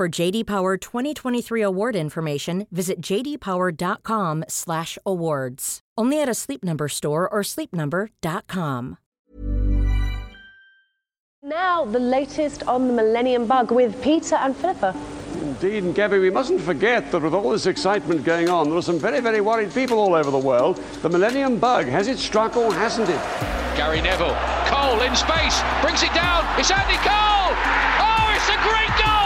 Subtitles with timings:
[0.00, 5.80] For JD Power 2023 award information, visit jdpower.com/awards.
[5.98, 8.96] Only at a Sleep Number store or sleepnumber.com.
[11.42, 14.96] Now, the latest on the Millennium Bug with Peter and Philippa.
[15.42, 18.82] Indeed, and Gabby, we mustn't forget that with all this excitement going on, there are
[18.82, 20.78] some very, very worried people all over the world.
[21.02, 23.20] The Millennium Bug, has it struck or hasn't it?
[23.76, 26.46] Gary Neville, Cole in space, brings it down.
[26.58, 27.54] It's Andy Cole!
[28.00, 29.19] Oh, it's a great goal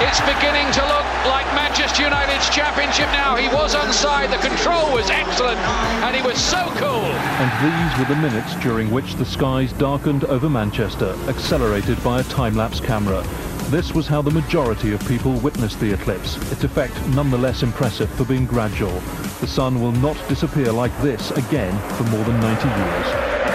[0.00, 3.34] It's beginning to look like Manchester United's championship now.
[3.34, 5.58] He was onside, the control was excellent,
[6.06, 7.02] and he was so cool.
[7.42, 12.24] And these were the minutes during which the skies darkened over Manchester, accelerated by a
[12.24, 13.24] time-lapse camera.
[13.70, 18.24] This was how the majority of people witnessed the eclipse, its effect nonetheless impressive for
[18.24, 19.00] being gradual.
[19.40, 23.06] The sun will not disappear like this again for more than 90 years.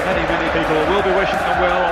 [0.03, 1.82] Many, many people will be wishing them well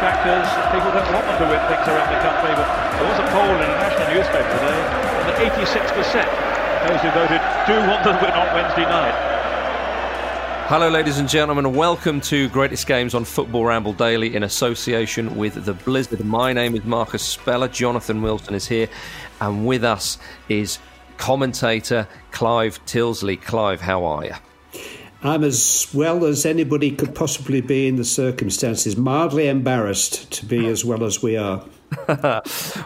[0.00, 0.48] detractors.
[0.72, 3.52] People don't want them to win things around the country, but there was a poll
[3.52, 4.80] in a national newspaper today
[5.28, 9.12] that 86% those who voted do want them to win on Wednesday night.
[10.68, 15.36] Hello, ladies and gentlemen, and welcome to Greatest Games on Football Ramble Daily in association
[15.36, 16.24] with the Blizzard.
[16.24, 17.68] My name is Marcus Speller.
[17.68, 18.88] Jonathan Wilson is here,
[19.42, 20.16] and with us
[20.48, 20.78] is
[21.18, 23.38] commentator Clive Tyldesley.
[23.42, 24.34] Clive, how are you?
[25.22, 30.66] I'm as well as anybody could possibly be in the circumstances, mildly embarrassed to be
[30.66, 31.62] as well as we are.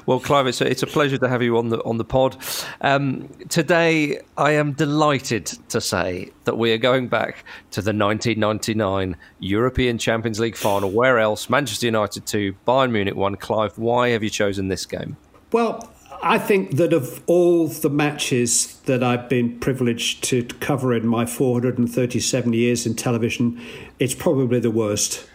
[0.06, 2.36] well, Clive, it's a, it's a, pleasure to have you on the on the pod.
[2.80, 9.16] Um, today, I am delighted to say that we are going back to the 1999
[9.40, 10.90] European Champions League final.
[10.90, 11.50] Where else?
[11.50, 13.36] Manchester United two, Bayern Munich one.
[13.36, 15.18] Clive, why have you chosen this game?
[15.52, 21.06] Well, I think that of all the matches that I've been privileged to cover in
[21.06, 23.60] my 437 years in television,
[23.98, 25.26] it's probably the worst.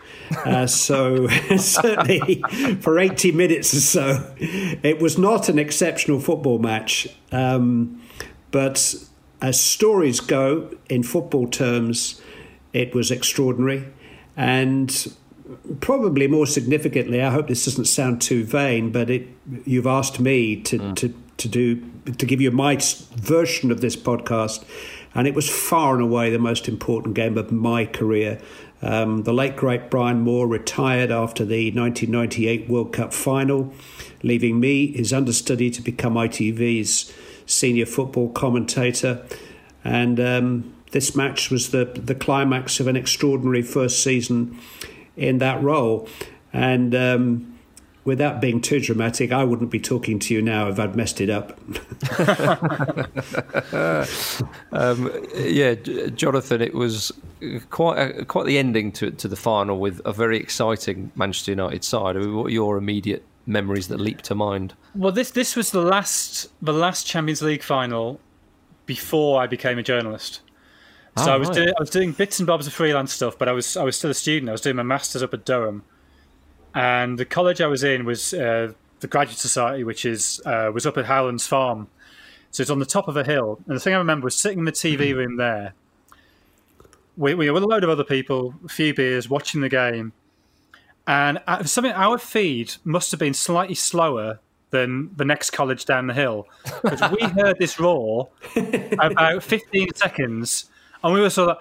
[0.46, 2.44] Uh, so certainly
[2.82, 7.08] for 80 minutes or so, it was not an exceptional football match.
[7.32, 8.02] Um,
[8.52, 8.96] but
[9.42, 12.22] as stories go, in football terms,
[12.74, 13.86] it was extraordinary.
[14.36, 15.14] And
[15.80, 19.28] probably more significantly, I hope this doesn't sound too vain, but it
[19.66, 20.96] you've asked me to, mm.
[20.96, 21.84] to, to do
[22.18, 22.78] to give you my
[23.16, 24.64] version of this podcast,
[25.14, 28.40] and it was far and away the most important game of my career.
[28.82, 33.74] Um, the late great Brian Moore retired after the 1998 World Cup final,
[34.24, 37.14] leaving me his understudy to become ITV's
[37.46, 39.26] senior football commentator.
[39.84, 44.58] And um, this match was the, the climax of an extraordinary first season
[45.20, 46.08] in that role.
[46.52, 47.60] And um,
[48.06, 51.30] without being too dramatic, I wouldn't be talking to you now if I'd messed it
[51.30, 51.60] up.
[54.72, 57.12] um, yeah, Jonathan, it was
[57.70, 61.84] quite a, quite the ending to to the final with a very exciting Manchester United
[61.84, 62.16] side.
[62.16, 64.74] I mean, what are your immediate memories that leap to mind?
[64.96, 68.20] Well, this this was the last the last Champions League final
[68.86, 70.42] before I became a journalist.
[71.18, 71.56] So oh, I was right.
[71.56, 73.98] doing I was doing bits and bobs of freelance stuff, but I was I was
[73.98, 74.50] still a student.
[74.50, 75.84] I was doing my masters up at Durham,
[76.74, 80.86] and the college I was in was uh, the Graduate Society, which is uh, was
[80.86, 81.88] up at Howlands Farm.
[82.52, 83.60] So it's on the top of a hill.
[83.68, 85.74] And the thing I remember was sitting in the TV room there.
[87.16, 90.14] We, we were with a load of other people, a few beers, watching the game,
[91.06, 94.40] and something our feed must have been slightly slower
[94.70, 96.48] than the next college down the hill
[96.84, 98.30] because we heard this roar
[99.00, 100.70] about 15 seconds,
[101.04, 101.58] and we were sort of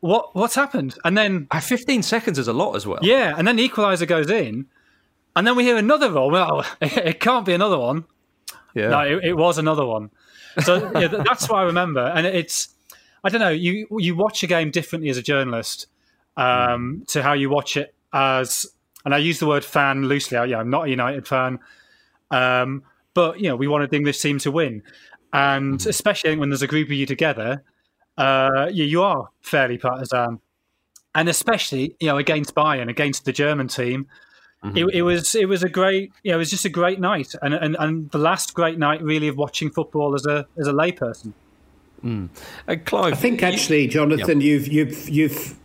[0.00, 0.96] what what's happened?
[1.04, 3.00] And then uh, 15 seconds is a lot as well.
[3.02, 4.66] Yeah, and then the equaliser goes in,
[5.34, 6.30] and then we hear another roll.
[6.30, 8.04] Well, it can't be another one.
[8.74, 10.10] Yeah, no, it, it was another one.
[10.64, 12.68] So yeah, that's what I remember, and it's
[13.24, 13.50] I don't know.
[13.50, 15.86] You you watch a game differently as a journalist
[16.36, 18.66] um, to how you watch it as,
[19.04, 20.36] and I use the word fan loosely.
[20.36, 21.58] I, Yeah, I'm not a United fan,
[22.30, 22.82] um,
[23.14, 24.82] but you know we wanted the English team to win,
[25.32, 25.88] and mm-hmm.
[25.88, 27.64] especially when there's a group of you together
[28.18, 30.40] uh, you, you are fairly partisan,
[31.14, 34.06] and especially you know against Bayern, against the German team.
[34.64, 34.76] Mm-hmm.
[34.76, 37.32] It, it, was it was a great you know, it was just a great night
[37.42, 40.72] and, and and the last great night really of watching football as a as a
[40.72, 41.32] layperson.
[42.04, 42.28] Mm.
[42.66, 45.56] Uh, Clive, I think actually, Jonathan, you've you've you've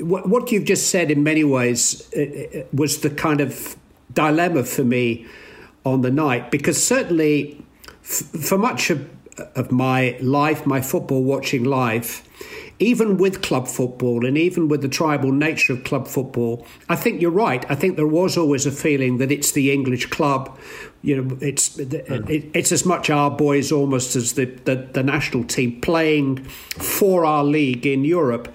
[0.00, 3.76] what you've just said in many ways uh, uh, was the kind of
[4.12, 5.26] dilemma for me
[5.84, 7.64] on the night because certainly
[8.02, 9.08] for much of
[9.54, 12.28] of my life, my football watching life,
[12.78, 17.22] even with club football and even with the tribal nature of club football, I think
[17.22, 17.64] you're right.
[17.70, 20.58] I think there was always a feeling that it's the English club.
[21.02, 25.44] You know, it's it, it's as much our boys almost as the, the, the national
[25.44, 28.52] team playing for our league in Europe.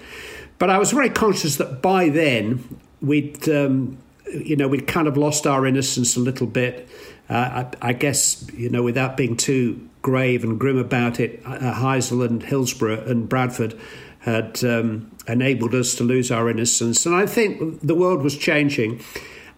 [0.58, 5.16] But I was very conscious that by then we'd um, you know we'd kind of
[5.16, 6.88] lost our innocence a little bit.
[7.30, 11.74] Uh, I, I guess you know without being too grave and grim about it, uh,
[11.74, 13.78] Heysel and Hillsborough and Bradford
[14.20, 17.06] had um, enabled us to lose our innocence.
[17.06, 19.00] And I think the world was changing.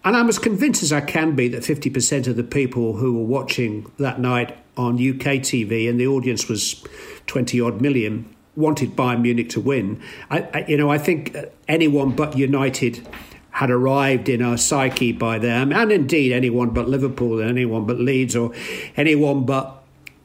[0.04, 3.24] And I'm as convinced as I can be that 50% of the people who were
[3.24, 6.84] watching that night on UK TV, and the audience was
[7.26, 10.00] 20 odd million, wanted Bayern Munich to win.
[10.30, 11.36] I, I, you know, I think
[11.68, 13.06] anyone but United
[13.50, 17.98] had arrived in our psyche by them, and indeed anyone but Liverpool, and anyone but
[17.98, 18.52] Leeds, or
[18.96, 19.79] anyone but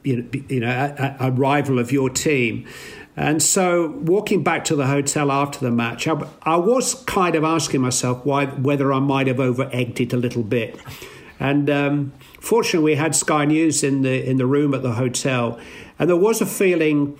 [0.06, 2.66] you know, you know a, a, rival of your team.
[3.16, 7.44] And so, walking back to the hotel after the match, I, I was kind of
[7.44, 10.78] asking myself why, whether I might have over egged it a little bit.
[11.40, 15.58] And um, fortunately, we had Sky News in the in the room at the hotel,
[15.98, 17.18] and there was a feeling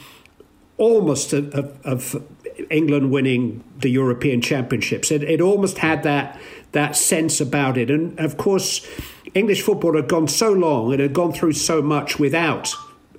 [0.78, 2.24] almost of, of, of
[2.70, 5.10] England winning the European Championships.
[5.10, 6.40] It, it almost had that
[6.72, 8.86] that sense about it, and of course
[9.36, 12.74] English football had gone so long and had gone through so much without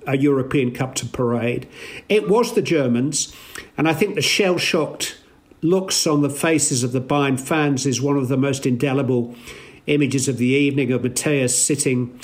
[0.06, 1.68] a European Cup to parade.
[2.08, 3.34] It was the Germans,
[3.76, 5.18] and I think the shell shocked
[5.62, 9.34] looks on the faces of the Bayern fans is one of the most indelible
[9.86, 12.18] images of the evening of Matthäus sitting.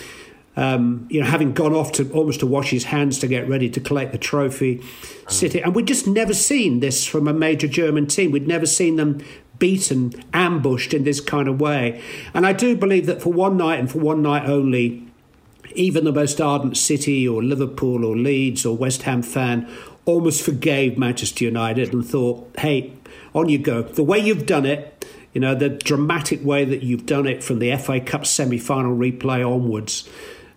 [0.57, 3.69] Um, you know, having gone off to almost to wash his hands to get ready
[3.71, 4.81] to collect the trophy,
[5.29, 8.31] sitting, and we'd just never seen this from a major German team.
[8.31, 9.21] We'd never seen them
[9.59, 12.03] beaten, ambushed in this kind of way.
[12.33, 15.07] And I do believe that for one night and for one night only,
[15.75, 19.69] even the most ardent City or Liverpool or Leeds or West Ham fan
[20.05, 22.93] almost forgave Manchester United and thought, hey,
[23.35, 23.83] on you go.
[23.83, 27.59] The way you've done it, you know, the dramatic way that you've done it from
[27.59, 30.09] the FA Cup semi final replay onwards.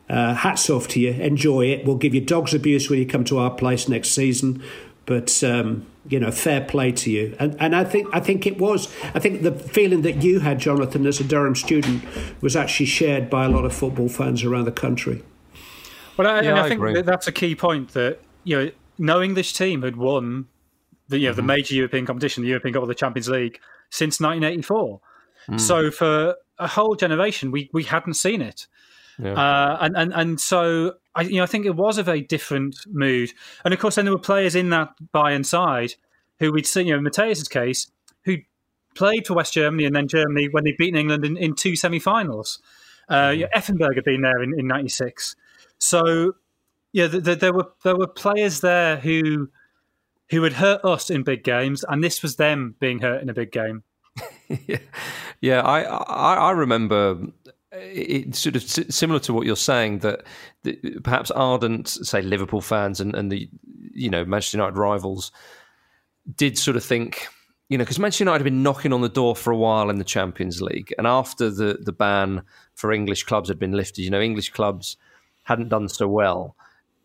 [0.10, 1.12] Uh, hats off to you.
[1.12, 1.86] Enjoy it.
[1.86, 4.64] We'll give you dog's abuse when you come to our place next season.
[5.06, 7.36] But um, you know, fair play to you.
[7.40, 8.94] And and I think I think it was.
[9.14, 12.04] I think the feeling that you had, Jonathan, as a Durham student,
[12.42, 15.24] was actually shared by a lot of football fans around the country.
[16.18, 17.02] Well, I, yeah, I, I think agree.
[17.02, 17.90] that's a key point.
[17.94, 20.48] That you know, knowing this team had won
[21.08, 21.38] the you know mm-hmm.
[21.38, 23.60] the major European competition, the European Cup or the Champions League
[23.90, 25.02] since 1984.
[25.50, 25.60] Mm.
[25.60, 28.68] So for a whole generation, we we hadn't seen it.
[29.20, 29.34] Yeah.
[29.34, 32.78] Uh, and, and and so I you know I think it was a very different
[32.88, 33.34] mood.
[33.66, 35.96] And of course, then there were players in that Bayern side
[36.40, 36.88] who we'd seen.
[36.88, 37.90] You know, in Matthäus' case,
[38.26, 38.38] who
[38.96, 42.60] played for West Germany and then Germany when they'd beaten England in, in two semi-finals.
[43.10, 43.50] Uh, mm.
[43.56, 45.36] Effenberg had been there in '96.
[45.80, 46.34] So
[46.92, 49.50] yeah, the, the, there were there were players there who
[50.30, 53.34] who had hurt us in big games, and this was them being hurt in a
[53.34, 53.84] big game.
[54.68, 54.78] yeah.
[55.40, 57.20] Yeah, I, I, I remember
[57.72, 60.24] it's sort of similar to what you're saying that,
[61.04, 63.50] perhaps ardent, say Liverpool fans and, and the
[63.94, 65.32] you know Manchester United rivals
[66.36, 67.28] did sort of think,
[67.70, 69.98] you know, because Manchester United had been knocking on the door for a while in
[69.98, 72.44] the Champions League, and after the the ban
[72.76, 74.98] for English clubs had been lifted, you know, English clubs
[75.44, 76.56] hadn't done so well.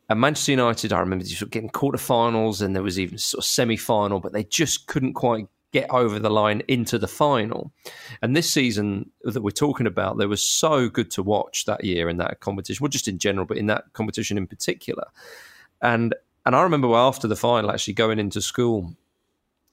[0.08, 3.76] And Manchester United, I remember just getting quarterfinals, and there was even sort of semi
[3.76, 7.72] final, but they just couldn't quite get over the line into the final.
[8.20, 12.08] And this season that we're talking about, there was so good to watch that year
[12.08, 15.06] in that competition, well, just in general, but in that competition in particular.
[15.80, 16.14] And
[16.44, 18.94] and I remember after the final, actually going into school,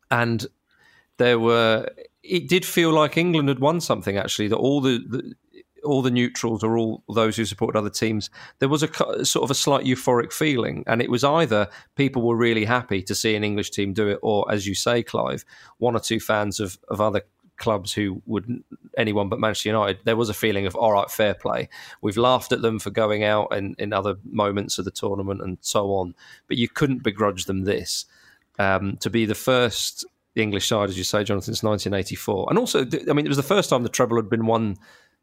[0.09, 0.45] and
[1.17, 1.89] there were.
[2.21, 4.17] It did feel like England had won something.
[4.17, 5.35] Actually, that all the, the
[5.83, 9.51] all the neutrals or all those who supported other teams, there was a sort of
[9.51, 13.43] a slight euphoric feeling, and it was either people were really happy to see an
[13.43, 15.45] English team do it, or as you say, Clive,
[15.77, 17.23] one or two fans of of other
[17.59, 18.63] clubs who would
[18.97, 21.69] anyone but Manchester United, there was a feeling of all right, fair play.
[22.01, 25.57] We've laughed at them for going out in, in other moments of the tournament and
[25.61, 26.15] so on,
[26.47, 28.05] but you couldn't begrudge them this.
[28.57, 30.05] Um, to be the first
[30.35, 33.43] English side, as you say, Jonathan, since 1984, and also, I mean, it was the
[33.43, 34.77] first time the treble had been won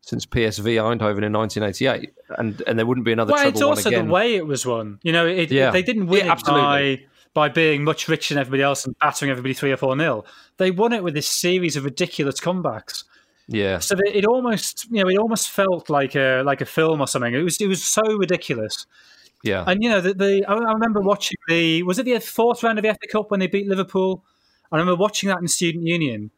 [0.07, 3.33] since PSV Eindhoven in 1988, and and there wouldn't be another.
[3.33, 5.01] Well, it's also the way it was won.
[5.03, 5.71] You know, it, yeah.
[5.73, 7.01] they didn't win yeah, it by
[7.35, 10.25] by being much richer than everybody else and battering everybody three or four nil.
[10.59, 13.03] They won it with this series of ridiculous comebacks.
[13.49, 13.81] Yeah.
[13.81, 17.35] So it almost, you know, it almost felt like a like a film or something.
[17.35, 18.87] It was it was so ridiculous.
[19.43, 19.65] Yeah.
[19.67, 22.85] And you know, the, the I remember watching the was it the fourth round of
[22.85, 24.25] the FA Cup when they beat Liverpool.
[24.71, 26.31] I remember watching that in Student Union,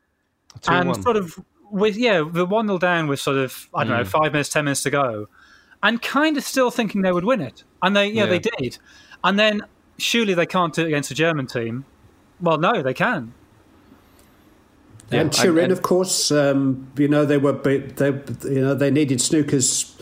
[0.67, 1.39] and sort of
[1.71, 3.99] with yeah, the one 0 down with sort of I don't mm.
[3.99, 5.29] know five minutes, ten minutes to go,
[5.83, 8.31] and kind of still thinking they would win it, and they yeah, yeah.
[8.31, 8.79] they did,
[9.25, 9.63] and then
[9.99, 11.85] surely they can't do it against a German team.
[12.41, 13.33] Well, no, they can.
[15.11, 18.09] Yeah, and Turin, of course, um, you know they were they
[18.45, 19.95] you know they needed Snookers.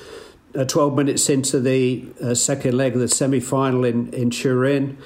[0.54, 4.96] Uh, 12 minutes into the uh, second leg of the semi final in, in Turin.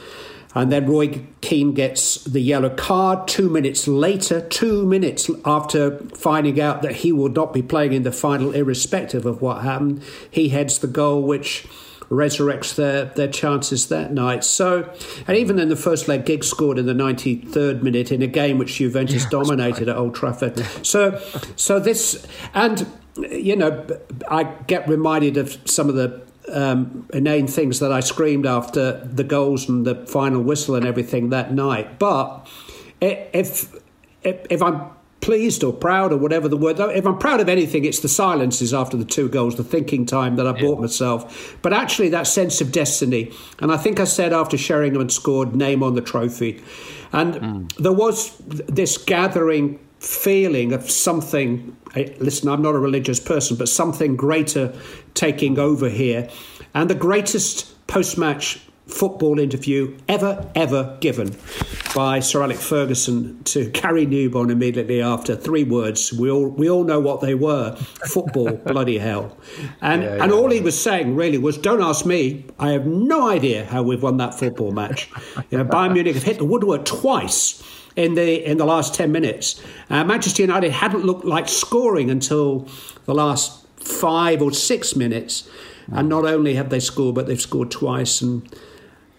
[0.55, 6.61] And then Roy Keane gets the yellow card two minutes later, two minutes after finding
[6.61, 10.03] out that he will not be playing in the final, irrespective of what happened.
[10.31, 11.67] He heads the goal, which
[12.11, 14.43] resurrects their, their chances that night.
[14.43, 14.93] So,
[15.29, 18.59] and even in the first leg, Giggs scored in the 93rd minute in a game
[18.59, 20.59] which Juventus yeah, dominated at Old Trafford.
[20.85, 21.23] So,
[21.55, 23.87] so this, and you know,
[24.29, 29.25] I get reminded of some of the um, inane things that I screamed after the
[29.25, 31.99] goals and the final whistle and everything that night.
[31.99, 32.47] But
[33.01, 33.75] if
[34.23, 34.91] if, if I'm
[35.21, 38.73] pleased or proud or whatever the word, if I'm proud of anything, it's the silences
[38.73, 40.63] after the two goals, the thinking time that I yeah.
[40.63, 41.59] bought myself.
[41.63, 43.33] But actually, that sense of destiny.
[43.61, 46.63] And I think I said after Sheringham had scored, name on the trophy.
[47.13, 47.73] And mm.
[47.77, 51.77] there was this gathering feeling of something.
[52.19, 54.73] Listen, I'm not a religious person, but something greater
[55.15, 56.29] taking over here.
[56.75, 61.37] And the greatest post match football interview ever, ever given
[61.95, 65.37] by Sir Alex Ferguson to Gary Newbon immediately after.
[65.37, 66.13] Three words.
[66.13, 67.77] We all we all know what they were.
[67.77, 69.37] Football, bloody hell.
[69.81, 70.25] And yeah, yeah.
[70.25, 72.45] and all he was saying really was, "Don't ask me.
[72.59, 75.11] I have no idea how we've won that football match."
[75.51, 77.63] You know, Bayern Munich have hit the woodwork twice
[77.97, 79.63] in the in the last ten minutes.
[79.89, 82.69] Uh, Manchester United hadn't looked like scoring until
[83.07, 85.49] the last five or six minutes,
[85.93, 88.49] and not only have they scored, but they've scored twice and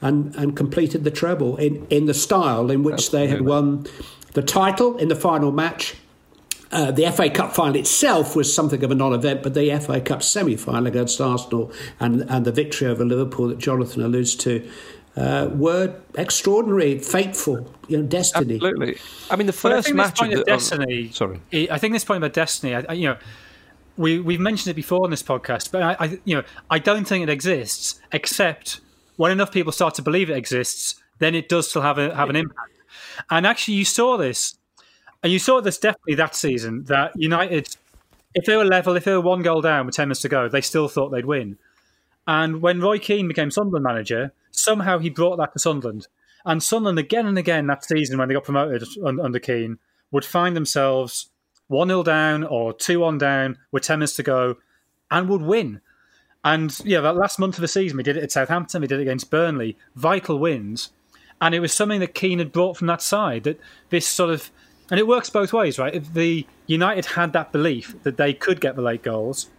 [0.02, 3.86] and and completed the treble in in the style in which they had won
[4.34, 5.96] the title in the final match.
[6.72, 10.24] Uh, the FA Cup final itself was something of a non-event, but the FA Cup
[10.24, 14.66] semi-final against Arsenal and and the victory over Liverpool that Jonathan alludes to
[15.16, 18.56] uh, were extraordinary, fateful, you know, destiny.
[18.56, 18.98] Absolutely.
[19.30, 21.08] I mean, the first match of, the, destiny.
[21.10, 22.74] Oh, sorry, I think this point about destiny.
[22.74, 23.18] I, you know,
[24.02, 27.06] we we've mentioned it before on this podcast, but I, I, you know, I don't
[27.06, 28.02] think it exists.
[28.12, 28.82] Except
[29.16, 32.30] when enough people start to believe it exists, then it does still have a, have
[32.30, 32.72] an impact.
[33.30, 34.58] And actually, you saw this,
[35.22, 37.78] and you saw this definitely that season that United,
[38.34, 40.50] if they were level, if they were one goal down with ten minutes to go,
[40.50, 41.58] they still thought they'd win.
[42.28, 46.08] And when Roy Keane became Sunderland manager, somehow he brought that to Sunderland.
[46.44, 49.78] And Sunderland, again and again that season when they got promoted under Keane,
[50.12, 51.30] would find themselves
[51.72, 54.58] 1 0 down or 2 1 down with 10 minutes to go
[55.10, 55.82] and would win.
[56.44, 59.00] And yeah, that last month of the season, we did it at Southampton, we did
[59.00, 60.92] it against Burnley, vital wins.
[61.40, 63.44] And it was something that Keane had brought from that side.
[63.44, 63.60] That
[63.90, 64.52] this sort of,
[64.90, 65.94] and it works both ways, right?
[65.94, 69.50] If the United had that belief that they could get the late goals,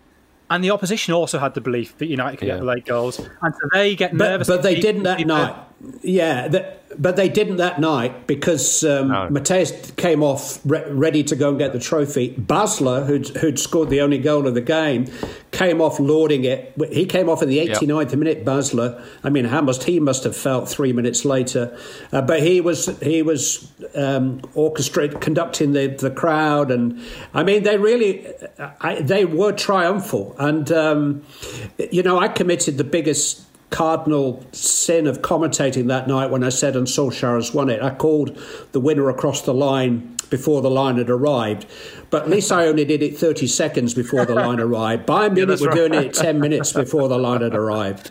[0.53, 2.55] and the opposition also had the belief that United could yeah.
[2.55, 4.47] get the late goals, and so they get nervous.
[4.47, 5.57] But, but they didn't that night.
[6.03, 9.29] yeah, the, but they didn't that night because um, no.
[9.29, 12.35] Matthäus came off re- ready to go and get the trophy.
[12.35, 15.07] Basler, who'd, who'd scored the only goal of the game,
[15.53, 16.75] came off lauding it.
[16.91, 18.19] He came off in the 89th yep.
[18.19, 18.45] minute.
[18.45, 19.05] Basler.
[19.23, 21.79] I mean, how must he must have felt three minutes later?
[22.11, 27.01] Uh, but he was he was um, orchestrating, conducting the, the crowd, and
[27.35, 28.27] I mean, they really
[28.81, 30.35] I, they were triumphal.
[30.39, 31.23] And um,
[31.79, 36.77] you know, I committed the biggest cardinal sin of commentating that night when I said
[36.77, 37.83] and Solskjaer has won it.
[37.83, 38.39] I called
[38.73, 41.67] the winner across the line before the line had arrived.
[42.11, 45.07] But at least I only did it 30 seconds before the line arrived.
[45.07, 45.77] Bayern Munich yeah, were right.
[45.77, 48.11] doing it 10 minutes before the line had arrived.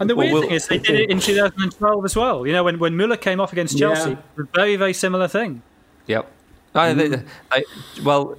[0.00, 2.46] And the weird well, thing is, they did it in 2012 as well.
[2.46, 4.44] You know, when, when Muller came off against Chelsea, yeah.
[4.54, 5.62] very, very similar thing.
[6.06, 6.30] Yep.
[6.74, 7.24] I, they, they,
[8.04, 8.36] well,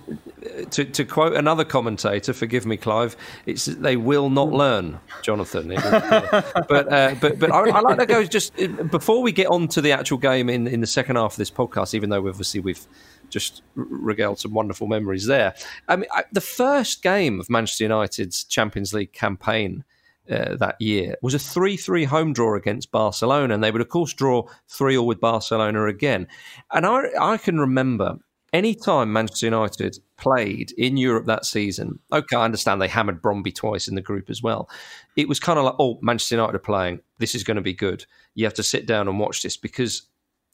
[0.72, 5.68] to, to quote another commentator, forgive me, Clive, it's they will not learn, Jonathan.
[5.70, 8.56] but uh, but but I, I, like to go just
[8.90, 11.52] before we get on to the actual game in, in the second half of this
[11.52, 11.94] podcast.
[11.94, 12.88] Even though obviously we've
[13.32, 15.56] just regaled some wonderful memories there.
[15.88, 19.84] I mean, I, the first game of Manchester United's Champions League campaign.
[20.30, 23.90] Uh, that year was a 3 3 home draw against Barcelona, and they would, of
[23.90, 26.28] course, draw 3 all with Barcelona again.
[26.72, 28.20] And I, I can remember
[28.54, 33.56] any time Manchester United played in Europe that season, okay, I understand they hammered Brøndby
[33.56, 34.70] twice in the group as well.
[35.16, 37.00] It was kind of like, oh, Manchester United are playing.
[37.18, 38.06] This is going to be good.
[38.36, 40.04] You have to sit down and watch this because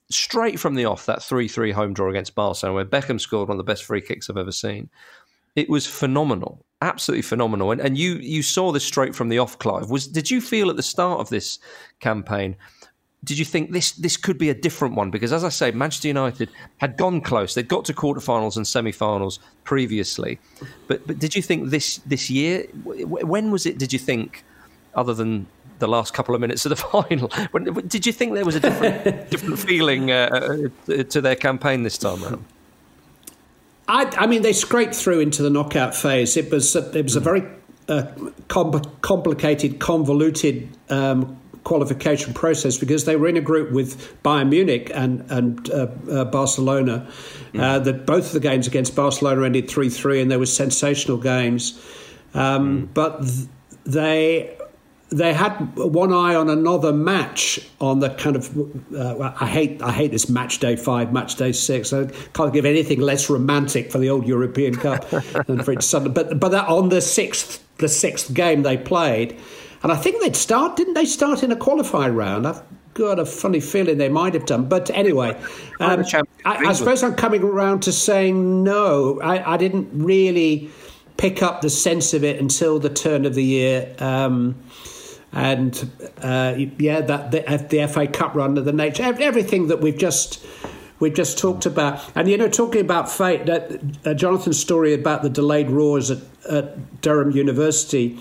[0.09, 3.59] straight from the off, that 3 3 home draw against Barcelona, where Beckham scored one
[3.59, 4.89] of the best free kicks I've ever seen,
[5.55, 6.65] it was phenomenal.
[6.81, 7.71] Absolutely phenomenal.
[7.71, 9.89] And, and you, you saw this straight from the off, Clive.
[9.89, 11.57] Was, did you feel at the start of this
[11.99, 12.55] campaign?
[13.23, 15.09] did you think this this could be a different one?
[15.11, 19.39] Because as I say, Manchester United had gone close; they'd got to quarterfinals and semi-finals
[19.63, 20.39] previously.
[20.87, 22.67] But but did you think this this year?
[22.83, 23.79] When was it?
[23.79, 24.43] Did you think,
[24.93, 25.47] other than
[25.79, 28.59] the last couple of minutes of the final, when, did you think there was a
[28.59, 32.45] different different feeling uh, uh, to their campaign this time around?
[33.89, 36.35] I, I, mean, they scraped through into the knockout phase.
[36.35, 37.43] It was a, it was a very
[37.87, 38.05] uh,
[38.49, 45.29] complicated, convoluted um, qualification process because they were in a group with Bayern Munich and
[45.29, 47.07] and uh, uh, Barcelona.
[47.53, 47.61] Mm.
[47.61, 51.17] Uh, that both of the games against Barcelona ended three three, and they were sensational
[51.17, 51.79] games.
[52.33, 52.93] Um, mm.
[52.93, 53.47] But th-
[53.85, 54.57] they
[55.09, 59.91] they had one eye on another match on the kind of uh, I hate I
[59.91, 63.99] hate this match day five match day six I can't give anything less romantic for
[63.99, 65.09] the old European Cup
[65.47, 69.39] than for its son but but that on the sixth the sixth game they played
[69.83, 72.47] and I think they'd start, didn't they start in a qualifying round?
[72.47, 72.61] I've
[72.93, 74.67] got a funny feeling they might have done.
[74.67, 75.39] But anyway,
[75.79, 76.03] um,
[76.45, 79.21] I, I, suppose I'm coming around to saying no.
[79.21, 80.69] I, I, didn't really
[81.17, 83.95] pick up the sense of it until the turn of the year.
[83.99, 84.55] Um,
[85.33, 85.89] and
[86.21, 90.45] uh, yeah, that the, the, FA Cup run, of the nature, everything that we've just
[90.99, 92.01] we've just talked about.
[92.15, 96.19] And you know, talking about fate, that uh, Jonathan's story about the delayed roars at,
[96.49, 98.17] at Durham University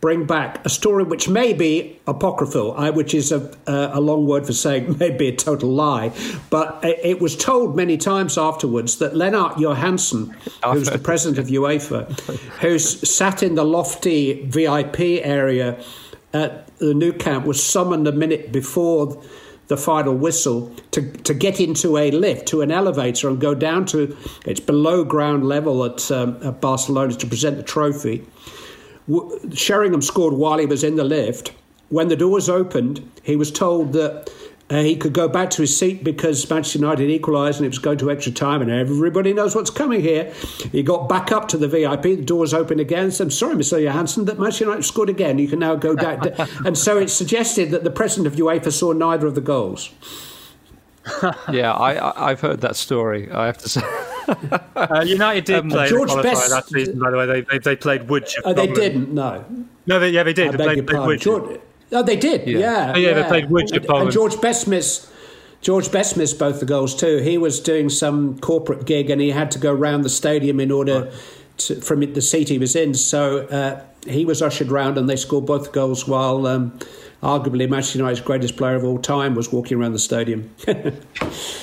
[0.00, 4.52] bring back a story which may be apocryphal, which is a, a long word for
[4.52, 6.12] saying maybe a total lie,
[6.48, 12.18] but it was told many times afterwards that Lennart Johansson, who's the president of UEFA,
[12.60, 15.82] who's sat in the lofty VIP area
[16.32, 19.20] at the Nou Camp, was summoned a minute before
[19.68, 23.86] the final whistle to, to get into a lift, to an elevator, and go down
[23.86, 28.26] to its below ground level at, um, at Barcelona to present the trophy.
[29.54, 31.52] Sheringham scored while he was in the lift.
[31.88, 34.32] When the doors opened, he was told that
[34.70, 37.78] uh, he could go back to his seat because Manchester United equalised and it was
[37.78, 40.32] going to extra time, and everybody knows what's coming here.
[40.70, 43.10] He got back up to the VIP, the doors opened again.
[43.10, 43.82] So I'm sorry, Mr.
[43.82, 45.38] Johansson, that Manchester United scored again.
[45.38, 46.22] You can now go down.
[46.64, 49.90] and so it suggested that the president of UEFA saw neither of the goals.
[51.50, 53.30] yeah, I, have heard that story.
[53.32, 53.80] I have to say.
[54.76, 57.26] uh, United did um, play George Best, that season, by the way.
[57.26, 58.42] They, they, they played Woodship.
[58.44, 59.44] Oh, they didn't, no.
[59.86, 60.52] No, they, yeah, they did.
[60.52, 61.60] They played, played George,
[61.92, 62.58] oh, they did, yeah.
[62.58, 63.14] Yeah, oh, yeah, yeah.
[63.14, 63.88] they played Woodship.
[63.88, 65.10] And, and George Best missed,
[65.60, 67.18] George Best missed both the goals too.
[67.18, 70.70] He was doing some corporate gig and he had to go around the stadium in
[70.70, 71.12] order right.
[71.58, 72.94] to, from the seat he was in.
[72.94, 76.46] So uh, he was ushered round and they scored both goals while.
[76.46, 76.78] Um,
[77.22, 80.50] arguably Manchester United's greatest player of all time was walking around the stadium.
[80.66, 80.94] but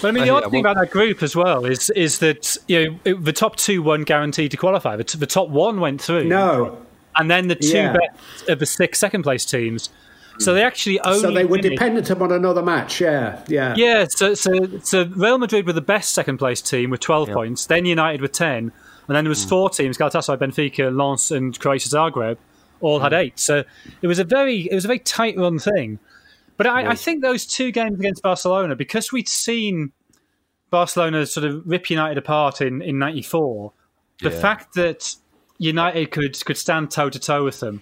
[0.04, 3.00] I mean, the odd thing about that group as well is is that you know
[3.06, 4.96] it, the top two won guaranteed to qualify.
[4.96, 6.26] The, the, top one went through.
[6.26, 6.78] No,
[7.16, 7.94] and then the two yeah.
[7.94, 9.90] best of the six second place teams.
[10.40, 11.20] So they actually only.
[11.20, 13.02] So they were dependent upon another match.
[13.02, 14.06] Yeah, yeah, yeah.
[14.10, 17.66] So, so, so Real Madrid were the best second place team with twelve points.
[17.66, 18.72] Then United with ten,
[19.08, 19.50] and then there was mm.
[19.50, 22.38] four teams: Galatasaray, Benfica, Lens, and Croatia Zagreb
[22.80, 23.20] all had hmm.
[23.20, 23.40] eight.
[23.40, 23.64] So
[24.02, 26.00] it was a very it was a very tight run thing.
[26.58, 29.92] But I, I, think those two games against Barcelona, because we'd seen
[30.72, 33.72] Barcelona sort of rip United apart in in '94,
[34.22, 34.40] the yeah.
[34.40, 35.16] fact that
[35.60, 37.82] United could could stand toe to toe with them,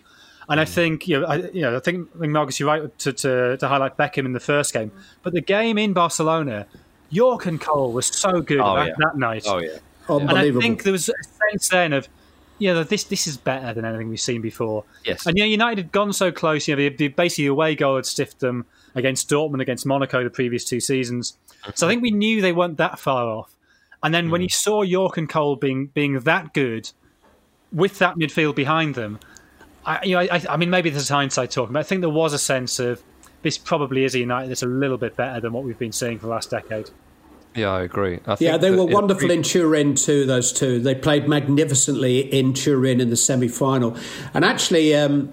[0.49, 0.61] and mm.
[0.61, 3.13] I think you know, I, you know, I think, I think Marcus, you're right to,
[3.13, 4.91] to, to highlight Beckham in the first game,
[5.23, 6.67] but the game in Barcelona,
[7.09, 8.93] Yorke and Cole was so good oh, that, yeah.
[8.99, 9.43] that night.
[9.47, 9.77] Oh yeah,
[10.09, 12.07] and I think there was a sense then of
[12.57, 14.85] yeah, this this is better than anything we've seen before.
[15.03, 15.25] Yes.
[15.25, 16.67] And yeah, United had gone so close.
[16.67, 20.29] You know, the, the basically away goal had stiffed them against Dortmund, against Monaco the
[20.29, 21.37] previous two seasons.
[21.73, 23.55] So I think we knew they weren't that far off.
[24.03, 24.31] And then mm.
[24.31, 26.91] when you saw Yorke and Cole being being that good,
[27.73, 29.19] with that midfield behind them,
[29.85, 32.09] I, you know, I, I mean, maybe this is hindsight talking, but I think there
[32.09, 33.01] was a sense of
[33.41, 36.17] this probably is a United that's a little bit better than what we've been seeing
[36.17, 36.89] for the last decade.
[37.55, 38.19] Yeah, I agree.
[38.25, 40.25] I yeah, they were wonderful in Turin too.
[40.25, 43.95] Those two, they played magnificently in Turin in the semi-final.
[44.33, 45.31] And actually, um,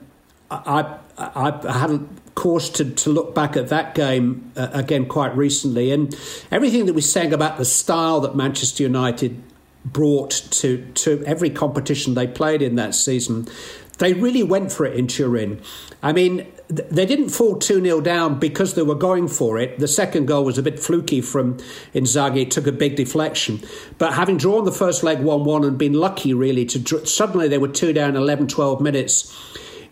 [0.50, 2.00] I, I, I had a
[2.34, 6.14] course to, to look back at that game uh, again quite recently, and
[6.52, 9.42] everything that we're saying about the style that Manchester United
[9.84, 13.48] brought to to every competition they played in that season,
[13.98, 15.60] they really went for it in Turin.
[16.02, 19.78] I mean, they didn't fall 2 0 down because they were going for it.
[19.78, 21.58] The second goal was a bit fluky from
[21.94, 22.42] Inzaghi.
[22.42, 23.60] It took a big deflection.
[23.98, 27.58] But having drawn the first leg 1 1 and been lucky, really, to suddenly they
[27.58, 29.36] were 2 down 11, 12 minutes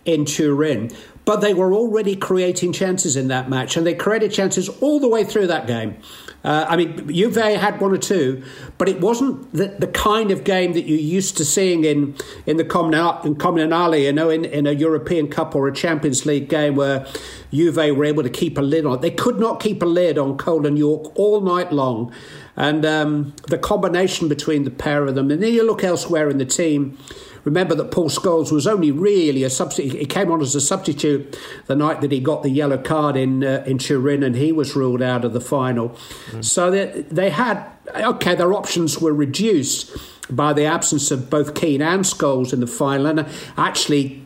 [0.04, 0.90] in Turin.
[1.26, 5.08] But they were already creating chances in that match, and they created chances all the
[5.08, 5.96] way through that game.
[6.42, 8.42] Uh, I mean, Juve had one or two,
[8.79, 12.57] but it wasn't the, the kind of game that you're used to seeing in in
[12.57, 17.07] the Comunale, you know, in, in a European Cup or a Champions League game where
[17.53, 19.00] Juve were able to keep a lid on.
[19.00, 22.12] They could not keep a lid on Cole and Yorke all night long.
[22.57, 26.38] And um, the combination between the pair of them, and then you look elsewhere in
[26.38, 26.98] the team.
[27.44, 29.98] Remember that Paul Scholes was only really a substitute.
[29.98, 33.44] He came on as a substitute the night that he got the yellow card in
[33.44, 35.90] uh, in Turin, and he was ruled out of the final.
[36.31, 36.44] Mm.
[36.44, 38.35] So they, they had okay.
[38.35, 39.96] Their options were reduced
[40.29, 43.26] by the absence of both Keane and Scholes in the final, and
[43.57, 44.24] actually.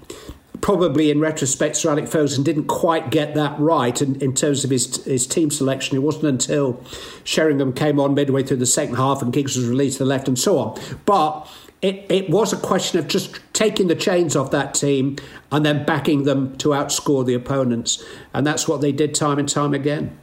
[0.61, 4.71] Probably in retrospect, Sir Alex Ferguson didn't quite get that right in, in terms of
[4.71, 5.95] his his team selection.
[5.95, 6.83] It wasn't until
[7.23, 10.27] Sheringham came on midway through the second half and Giggs was released to the left
[10.27, 10.81] and so on.
[11.05, 11.47] But
[11.85, 15.17] it, it was a question of just taking the chains off that team
[15.53, 18.03] and then backing them to outscore the opponents.
[18.33, 20.17] And that's what they did time and time again.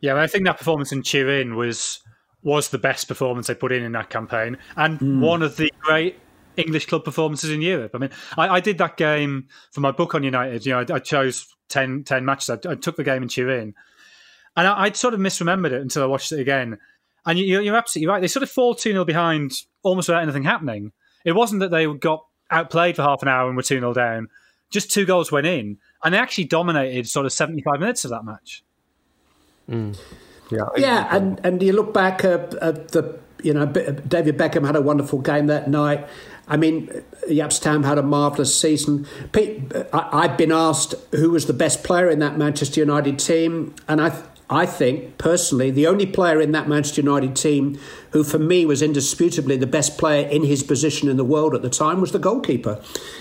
[0.00, 2.00] Yeah, I think that performance in Turin was
[2.42, 5.20] was the best performance they put in in that campaign, and mm.
[5.20, 6.18] one of the great
[6.56, 7.92] English club performances in Europe.
[7.94, 10.66] I mean, I, I did that game for my book on United.
[10.66, 12.50] You know, I, I chose 10, 10 matches.
[12.50, 13.74] I, I, took the game in Turin,
[14.56, 16.78] and I, would sort of misremembered it until I watched it again.
[17.24, 18.20] And you, you're absolutely right.
[18.20, 20.92] They sort of fall 2 0 behind almost without anything happening.
[21.24, 24.28] It wasn't that they got outplayed for half an hour and were 2 0 down.
[24.70, 28.24] Just two goals went in, and they actually dominated sort of 75 minutes of that
[28.24, 28.64] match.
[29.68, 29.98] Mm.
[30.50, 34.76] Yeah, yeah, and, and you look back at, at the you know David Beckham had
[34.76, 36.06] a wonderful game that night.
[36.48, 36.88] I mean,
[37.28, 39.06] Jaap Stam had a marvellous season.
[39.32, 43.74] Pete, I, have been asked who was the best player in that Manchester United team,
[43.88, 44.10] and I
[44.52, 47.78] I think, personally, the only player in that Manchester United team
[48.10, 51.62] who, for me, was indisputably the best player in his position in the world at
[51.62, 52.80] the time was the goalkeeper.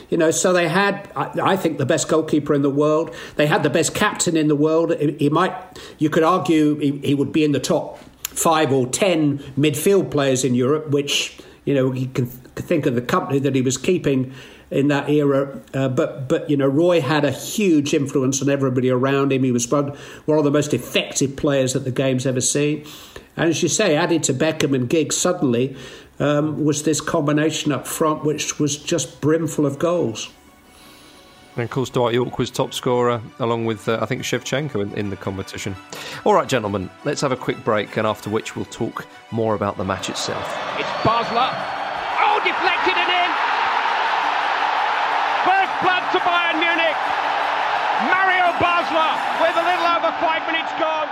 [0.10, 3.16] You know, so they had, I, think, the best goalkeeper in the world.
[3.38, 4.94] They had the best captain in the world.
[5.00, 5.56] He might,
[5.98, 10.44] you could argue, he, he would be in the top five or ten midfield players
[10.44, 14.34] in Europe, which, you know, you can think of the company that he was keeping
[14.72, 15.62] in that era.
[15.74, 19.44] Uh, but but you know, Roy had a huge influence on everybody around him.
[19.44, 19.90] He was one,
[20.26, 22.86] one of the most effective players that the game's ever seen.
[23.38, 25.76] And as you say, added to Beckham and Giggs, suddenly
[26.20, 30.30] um, was this combination up front, which was just brimful of goals.
[31.56, 34.94] And of course, Dwight Yorke was top scorer, along with, uh, I think, Shevchenko in,
[34.94, 35.76] in, the competition.
[36.24, 39.76] All right, gentlemen, let's have a quick break, and after which we'll talk more about
[39.76, 40.46] the match itself.
[40.78, 41.81] It's Basler.
[46.12, 46.98] To Bayern Munich.
[48.12, 51.08] Mario Basler with a little over five minutes gone.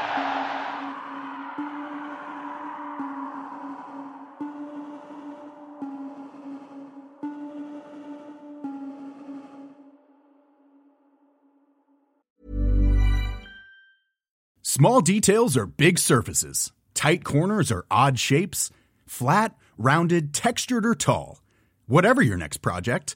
[14.61, 16.73] Small details are big surfaces.
[16.93, 18.69] Tight corners are odd shapes.
[19.05, 21.39] Flat, rounded, textured, or tall.
[21.87, 23.15] Whatever your next project,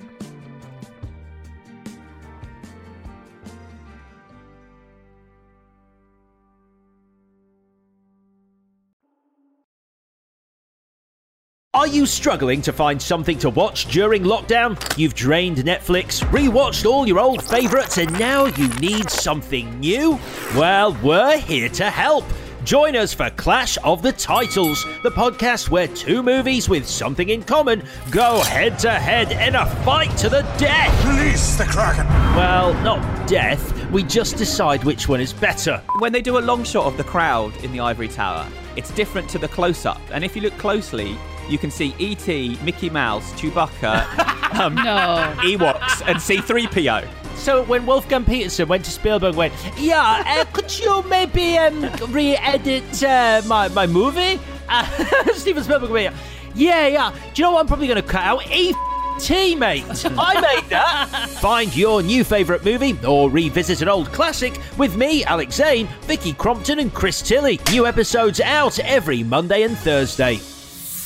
[11.81, 14.77] Are you struggling to find something to watch during lockdown?
[14.99, 20.19] You've drained Netflix, rewatched all your old favourites, and now you need something new?
[20.55, 22.23] Well, we're here to help.
[22.63, 27.41] Join us for Clash of the Titles, the podcast where two movies with something in
[27.41, 31.05] common go head to head in a fight to the death.
[31.07, 32.05] Release the Kraken.
[32.35, 33.89] Well, not death.
[33.89, 35.81] We just decide which one is better.
[35.97, 39.27] When they do a long shot of the crowd in the Ivory Tower, it's different
[39.31, 39.99] to the close up.
[40.11, 41.17] And if you look closely,
[41.51, 44.05] you can see E.T., Mickey Mouse, Chewbacca,
[44.59, 45.33] um, No.
[45.41, 47.07] Ewoks, and C3PO.
[47.35, 53.03] So when Wolfgang Petersen went to Spielberg, went, yeah, uh, could you maybe um, re-edit
[53.03, 54.39] uh, my my movie?
[54.69, 54.85] Uh,
[55.33, 56.15] Steven Spielberg went,
[56.53, 57.11] yeah, yeah.
[57.33, 58.49] Do you know what I'm probably going to cut out?
[58.51, 58.73] E.
[59.19, 59.83] T, mate.
[60.05, 61.29] I made that.
[61.41, 66.33] Find your new favourite movie or revisit an old classic with me, Alex Zane, Vicky
[66.33, 67.59] Crompton, and Chris Tilley.
[67.71, 70.39] New episodes out every Monday and Thursday.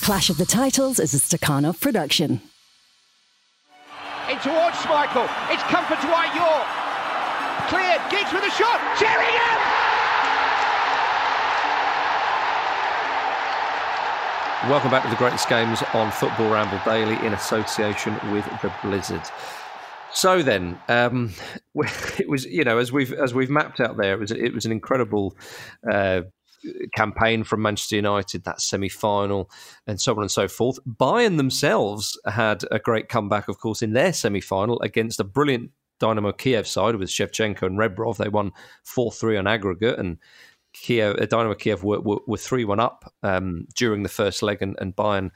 [0.06, 2.40] Clash of the Titles is a Stakhanov production.
[4.30, 5.28] In towards Schmeichel.
[5.50, 6.68] It's comfort to Dwight Yorke.
[7.70, 8.02] Cleared.
[8.12, 8.80] Giggs with a shot.
[9.00, 9.60] Sheringham!
[14.70, 19.24] Welcome back to the greatest games on Football Ramble Daily in association with the Blizzard.
[20.14, 21.34] So then, um,
[22.20, 24.68] it was you know as we've as we've mapped out there, it was it was
[24.68, 25.36] an incredible
[25.92, 26.22] uh,
[26.94, 29.50] campaign from Manchester United, that semi final,
[29.88, 30.80] and so on and so forth.
[30.86, 35.72] Bayern themselves had a great comeback, of course, in their semi final against a brilliant
[36.00, 38.18] Dynamo Kiev side with Shevchenko and Rebrov.
[38.18, 38.52] They won
[38.84, 40.18] 4 3 on aggregate, and
[40.74, 44.62] Kiev, uh, Dynamo Kiev were, were, were 3 1 up um, during the first leg,
[44.62, 45.32] and, and Bayern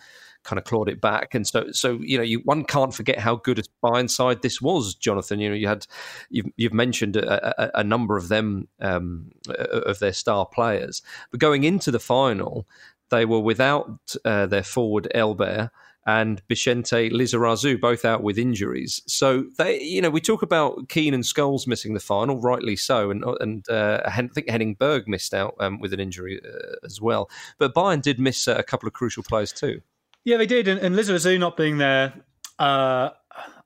[0.49, 1.35] kind of clawed it back.
[1.35, 4.59] And so, so you know, you, one can't forget how good a Bayern side this
[4.59, 5.39] was, Jonathan.
[5.39, 5.85] You know, you had
[6.31, 11.39] you've, you've mentioned a, a, a number of them um, of their star players, but
[11.39, 12.65] going into the final,
[13.11, 15.69] they were without uh, their forward Elber
[16.07, 19.03] and Bixente Lizarazu, both out with injuries.
[19.05, 23.11] So they, you know, we talk about Keane and Scholes missing the final, rightly so,
[23.11, 26.99] and and uh, I think Henning Berg missed out um, with an injury uh, as
[26.99, 27.29] well.
[27.59, 29.81] But Bayern did miss uh, a couple of crucial players too.
[30.25, 32.13] Yeah, they did, and, and Lizarazu not being there.
[32.57, 33.09] Uh,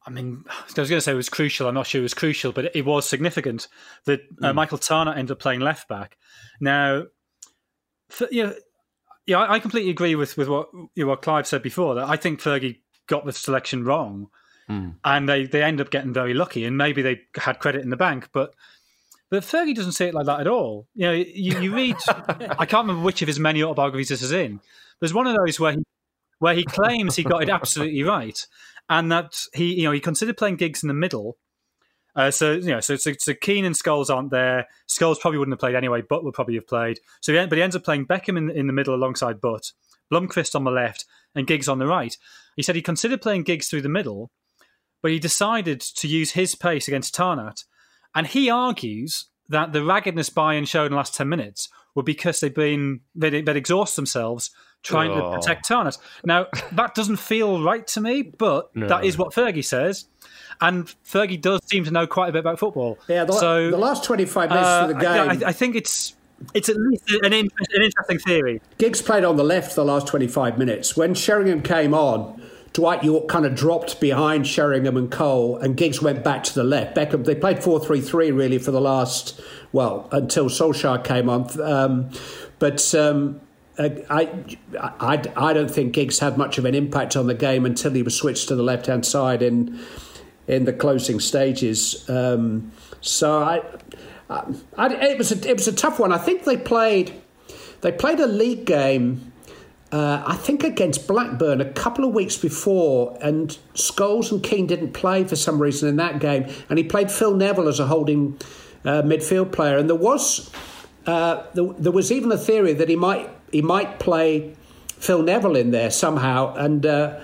[0.06, 1.68] I mean, I was going to say it was crucial.
[1.68, 3.68] I'm not sure it was crucial, but it, it was significant
[4.06, 4.56] that uh, Mm.
[4.56, 6.18] Michael Tarnat ended up playing left back.
[6.62, 7.04] Now,
[8.10, 8.54] for, you know,
[9.26, 11.96] yeah, I, I completely agree with with what you know, what Clive said before.
[11.96, 14.28] That I think Fergie got the selection wrong,
[14.70, 14.96] Mm.
[15.04, 17.98] and they they end up getting very lucky, and maybe they had credit in the
[17.98, 18.54] bank, but.
[19.30, 20.88] But Fergie doesn't say it like that at all.
[20.94, 21.96] You know, you, you read.
[22.08, 24.60] I can't remember which of his many autobiographies this is in.
[25.00, 25.80] There's one of those where he
[26.44, 28.46] where he claims he got it absolutely right,
[28.90, 31.38] and that he, you know, he considered playing Giggs in the middle.
[32.18, 34.68] Uh, so you know, so, so so Keane and Scholes aren't there.
[34.90, 36.02] Scholes probably wouldn't have played anyway.
[36.02, 37.00] Butt would probably have played.
[37.22, 39.72] So, he, but he ends up playing Beckham in, in the middle alongside Butt,
[40.12, 42.16] Blomqvist on the left, and Giggs on the right.
[42.58, 44.30] He said he considered playing Giggs through the middle,
[45.02, 47.64] but he decided to use his pace against Tarnat.
[48.14, 52.42] And he argues that the raggedness Bayern showed in the last 10 minutes were because
[52.42, 54.52] they've been, they'd, they'd exhaust themselves
[54.84, 55.32] trying Oh.
[55.32, 55.98] to protect Tarnat.
[56.24, 58.88] Now, that doesn't feel right to me, but No.
[58.88, 60.06] that is what Fergie says.
[60.62, 63.00] And Fergie does seem to know quite a bit about football.
[63.08, 65.44] Yeah, the, so, the last 25 minutes uh, of the game.
[65.44, 66.16] I, I think it's
[66.54, 68.62] it's at least an, in, an interesting theory.
[68.78, 70.96] Giggs played on the left the last 25 minutes.
[70.98, 72.42] When Sheringham came on,
[72.74, 76.64] Dwight Yorke kind of dropped behind Sheringham and Cole, and Giggs went back to the
[76.64, 76.96] left.
[76.96, 79.40] Beckham, they played 4 3 3 really for the last,
[79.72, 81.62] well, until Solskjaer came on.
[81.62, 82.10] Um,
[82.60, 83.40] but um,
[83.78, 87.92] I, I, I don't think Giggs had much of an impact on the game until
[87.92, 89.80] he was switched to the left hand side in,
[90.48, 92.08] in the closing stages.
[92.10, 93.62] Um, so I,
[94.30, 96.12] I, it was a, it was a tough one.
[96.12, 97.14] I think they played
[97.82, 99.32] they played a league game.
[99.92, 104.94] Uh, I think against Blackburn a couple of weeks before, and Scholes and Keane didn't
[104.94, 108.40] play for some reason in that game, and he played Phil Neville as a holding
[108.86, 110.50] uh, midfield player, and there was
[111.06, 114.54] uh, there, there was even a theory that he might he might play
[114.88, 116.86] Phil Neville in there somehow, and.
[116.86, 117.20] Uh,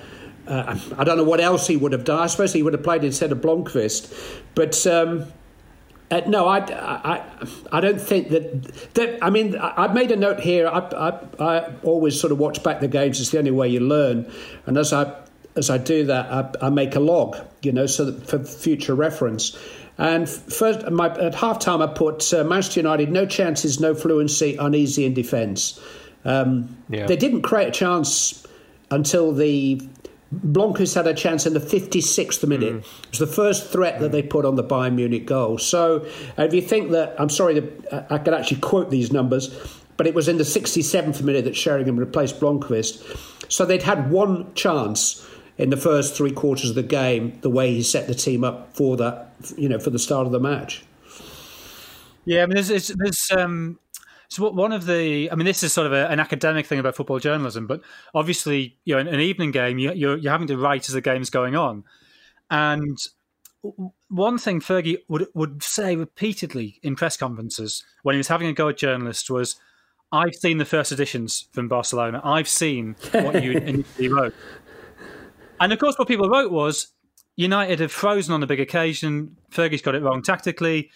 [0.48, 2.18] uh, I don't know what else he would have done.
[2.18, 4.12] I suppose he would have played instead of Blomqvist,
[4.56, 5.32] but um,
[6.10, 7.24] uh, no, I, I,
[7.72, 8.64] I don't think that.
[8.96, 10.68] that I mean, I, I've made a note here.
[10.68, 13.22] I, I, I always sort of watch back the games.
[13.22, 14.32] It's the only way you learn,
[14.66, 15.16] and as I
[15.56, 18.96] as I do that, I, I make a log, you know, so that for future
[18.96, 19.58] reference.
[20.00, 24.56] And first, my, at half time, I put uh, Manchester United no chances, no fluency,
[24.56, 25.80] uneasy in defence.
[26.26, 27.06] Um, Yeah.
[27.06, 28.46] They didn't create a chance
[28.92, 29.82] until the
[30.32, 32.76] Blancos had a chance in the 56th minute.
[32.76, 35.58] It was the first threat that they put on the Bayern Munich goal.
[35.58, 36.06] So
[36.38, 39.50] uh, if you think that, I'm sorry that uh, I could actually quote these numbers,
[39.98, 43.52] but it was in the 67th minute that Sheringham replaced Blomqvist.
[43.52, 45.26] So they'd had one chance
[45.58, 48.76] in the first three quarters of the game, the way he set the team up
[48.76, 50.84] for that, you know, for the start of the match.
[52.26, 53.80] Yeah, I mean, there's there's, there's um,
[54.30, 56.80] so what- one of the, I mean, this is sort of a, an academic thing
[56.80, 57.82] about football journalism, but
[58.14, 61.02] obviously, you know, in an evening game, you, you're you're having to write as the
[61.02, 61.84] game's going on,
[62.50, 62.98] and
[64.08, 68.54] one thing Fergie would would say repeatedly in press conferences when he was having a
[68.54, 69.56] go at journalists was,
[70.12, 72.22] "I've seen the first editions from Barcelona.
[72.24, 74.34] I've seen what you initially wrote."
[75.60, 76.88] And of course, what people wrote was
[77.36, 79.36] United have frozen on a big occasion.
[79.52, 80.90] Fergie's got it wrong tactically.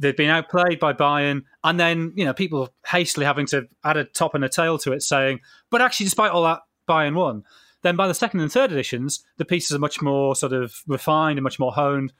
[0.00, 4.04] They've been outplayed by Bayern, and then you know people hastily having to add a
[4.04, 7.44] top and a tail to it, saying, "But actually, despite all that, Bayern won."
[7.82, 11.38] Then by the second and third editions, the pieces are much more sort of refined
[11.38, 12.12] and much more honed,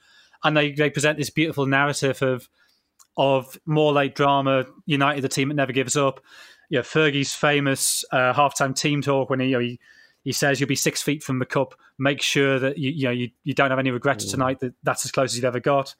[0.43, 2.49] and they, they present this beautiful narrative of
[3.17, 4.65] of more late drama.
[4.85, 6.21] United, the team that never gives up.
[6.69, 9.79] You know, Fergie's famous uh, halftime team talk when he, you know, he
[10.23, 11.73] he says you'll be six feet from the cup.
[11.97, 14.59] Make sure that you you know you, you don't have any regrets tonight.
[14.59, 15.95] That that's as close as you've ever got.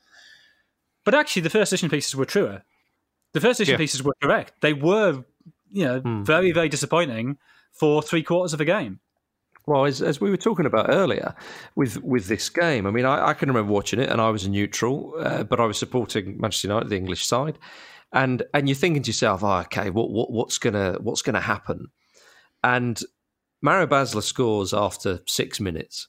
[1.04, 2.64] But actually, the first edition pieces were truer.
[3.34, 3.78] The first edition Yeah.
[3.78, 4.54] pieces were correct.
[4.62, 5.24] They were,
[5.70, 7.38] you know, very very disappointing
[7.72, 9.00] for three quarters of a game.
[9.68, 11.36] Well, as, as we were talking about earlier
[11.76, 14.44] with with this game, I mean, I, I can remember watching it, and I was
[14.46, 17.58] a neutral, uh, but I was supporting Manchester United, the English side,
[18.12, 21.88] and and you're thinking to yourself, oh, okay, what, what what's gonna what's gonna happen?
[22.64, 23.00] And
[23.62, 26.08] Mario Basler scores after six minutes,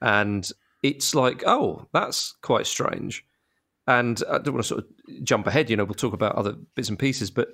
[0.00, 0.48] and
[0.82, 3.24] it's like, oh, that's quite strange.
[3.86, 6.54] And I don't want to sort of jump ahead, you know, we'll talk about other
[6.74, 7.48] bits and pieces, but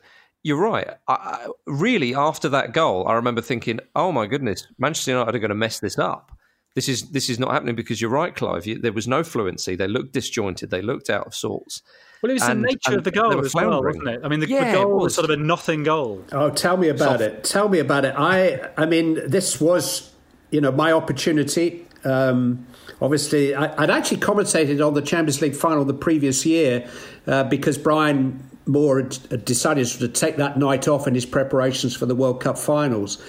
[0.45, 0.89] you're right.
[1.09, 5.39] I, I, really, after that goal, I remember thinking, "Oh my goodness, Manchester United are
[5.41, 6.31] going to mess this up.
[6.77, 8.65] This is this is not happening." Because you're right, Clive.
[8.67, 9.75] You, there was no fluency.
[9.75, 10.71] They looked disjointed.
[10.71, 11.83] They looked out of sorts.
[12.23, 13.99] Well, it was And- the nature of the goal as well, floundering.
[14.05, 14.21] wasn't it?
[14.25, 15.03] I mean, the, Yeah, the goal was.
[15.05, 15.15] was.
[15.17, 16.25] sort of a nothing goal.
[16.33, 17.45] Oh, tell me about it.
[17.45, 18.15] Tell me about it.
[18.17, 20.11] I, I mean, this was,
[20.51, 21.87] you know, my opportunity.
[22.05, 22.67] Um,
[23.01, 26.89] obviously, I, I'd actually commentated on the Champions League final the previous year
[27.27, 31.95] uh, because Brian Moore had, had decided to take that night off in his preparations
[31.95, 33.23] for the World Cup finals.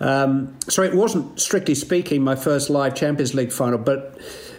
[0.00, 4.18] Um, so it wasn't, strictly speaking, my first live Champions League final, but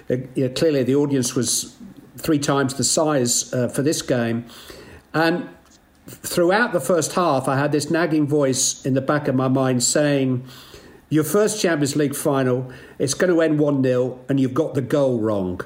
[0.10, 1.76] uh, you know, clearly the audience was
[2.18, 4.46] three times the size uh, for this game.
[5.14, 5.50] And
[6.08, 9.84] throughout the first half, I had this nagging voice in the back of my mind
[9.84, 10.46] saying,
[11.16, 14.82] Your first Champions League final, it's going to end 1 0, and you've got the
[14.82, 15.62] goal wrong.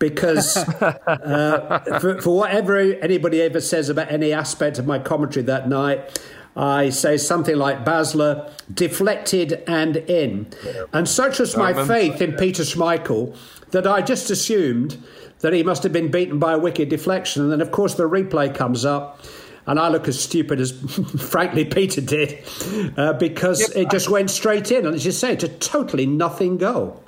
[0.00, 5.68] Because uh, for, for whatever anybody ever says about any aspect of my commentary that
[5.68, 6.20] night,
[6.56, 10.48] I say something like Basler deflected and in.
[10.92, 13.36] And such was my faith in Peter Schmeichel
[13.70, 15.00] that I just assumed
[15.38, 17.42] that he must have been beaten by a wicked deflection.
[17.42, 19.20] And then, of course, the replay comes up.
[19.66, 20.72] And I look as stupid as,
[21.30, 22.44] frankly, Peter did,
[22.96, 24.86] uh, because it just went straight in.
[24.86, 27.02] And as you say, it's a totally nothing goal.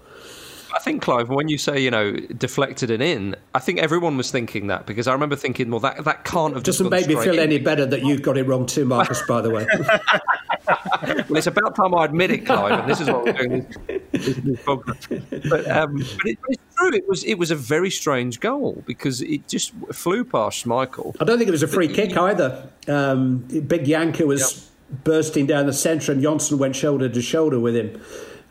[0.74, 4.30] I think, Clive, when you say, you know, deflected and in, I think everyone was
[4.30, 7.34] thinking that because I remember thinking, well, that, that can't have Doesn't make me feel
[7.34, 7.40] in.
[7.40, 9.66] any better that you've got it wrong too, Marcus, by the way.
[11.28, 13.66] well, it's about time I admit it, Clive, and this is what we're doing
[14.12, 14.60] this.
[14.64, 19.20] But, um, but it, it's true, it was, it was a very strange goal because
[19.22, 21.14] it just flew past Michael.
[21.20, 22.68] I don't think it was a free kick either.
[22.88, 24.70] Um, Big Jancker was
[25.04, 28.00] bursting down the centre and Johnsen went shoulder to shoulder with him.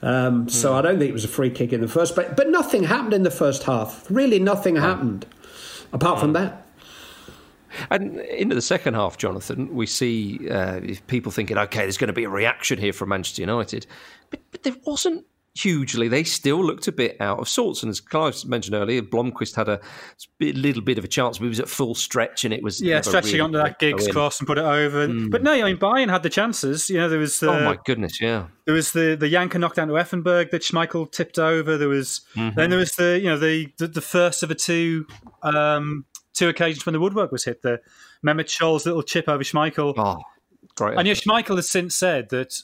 [0.02, 0.76] Um, so mm.
[0.76, 2.30] I don't think it was a free kick in the first place.
[2.36, 4.06] But nothing happened in the first half.
[4.10, 5.26] Really, nothing happened
[5.92, 6.65] apart from that.
[7.90, 12.14] And into the second half, Jonathan, we see uh, people thinking, okay, there's going to
[12.14, 13.88] be a reaction here from Manchester United.
[14.30, 16.10] But, but there wasn't hugely.
[16.10, 17.82] They still looked a bit out of sorts.
[17.82, 19.80] And as Clive mentioned earlier, Blomqvist had a,
[20.40, 22.82] little bit of a chance, but he was at full stretch and it was.
[22.82, 25.08] Yeah, stretching really onto that Giggs cross and put it over.
[25.08, 25.32] Mm.
[25.32, 26.90] But no, I mean, Bayern had the chances.
[26.90, 27.42] You know, there was.
[27.42, 28.48] Uh, oh, my goodness, yeah.
[28.66, 31.78] There was the, the Jancker knockdown to Effenberg that Schmeichel tipped over.
[31.78, 32.22] There was.
[32.36, 32.60] Mm-hmm.
[32.60, 35.08] Then there was the, you know, the, the, the first of the two.
[35.42, 36.06] Um,
[36.36, 37.62] two occasions when the woodwork was hit.
[37.62, 37.82] The
[38.24, 39.94] Mehmet Scholl's little chip over Schmeichel.
[39.98, 40.22] Oh,
[40.76, 40.98] great.
[40.98, 42.62] And yeah, Schmeichel has since said that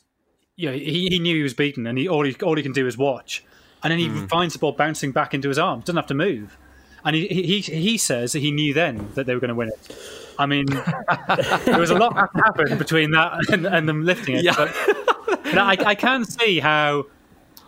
[0.56, 2.74] you know, he, he knew he was beaten, and he all he all he can
[2.74, 3.44] do is watch,
[3.84, 4.30] and then he mm.
[4.30, 5.86] finds the ball bouncing back into his arms.
[5.86, 6.58] Doesn't have to move,
[7.04, 9.70] and he he he says that he knew then that they were going to win
[9.70, 9.98] it.
[10.38, 10.66] I mean,
[11.66, 14.44] there was a lot that happened between that and, and them lifting it.
[14.44, 14.56] Yeah.
[14.56, 14.76] But,
[15.44, 17.06] but I, I can see how,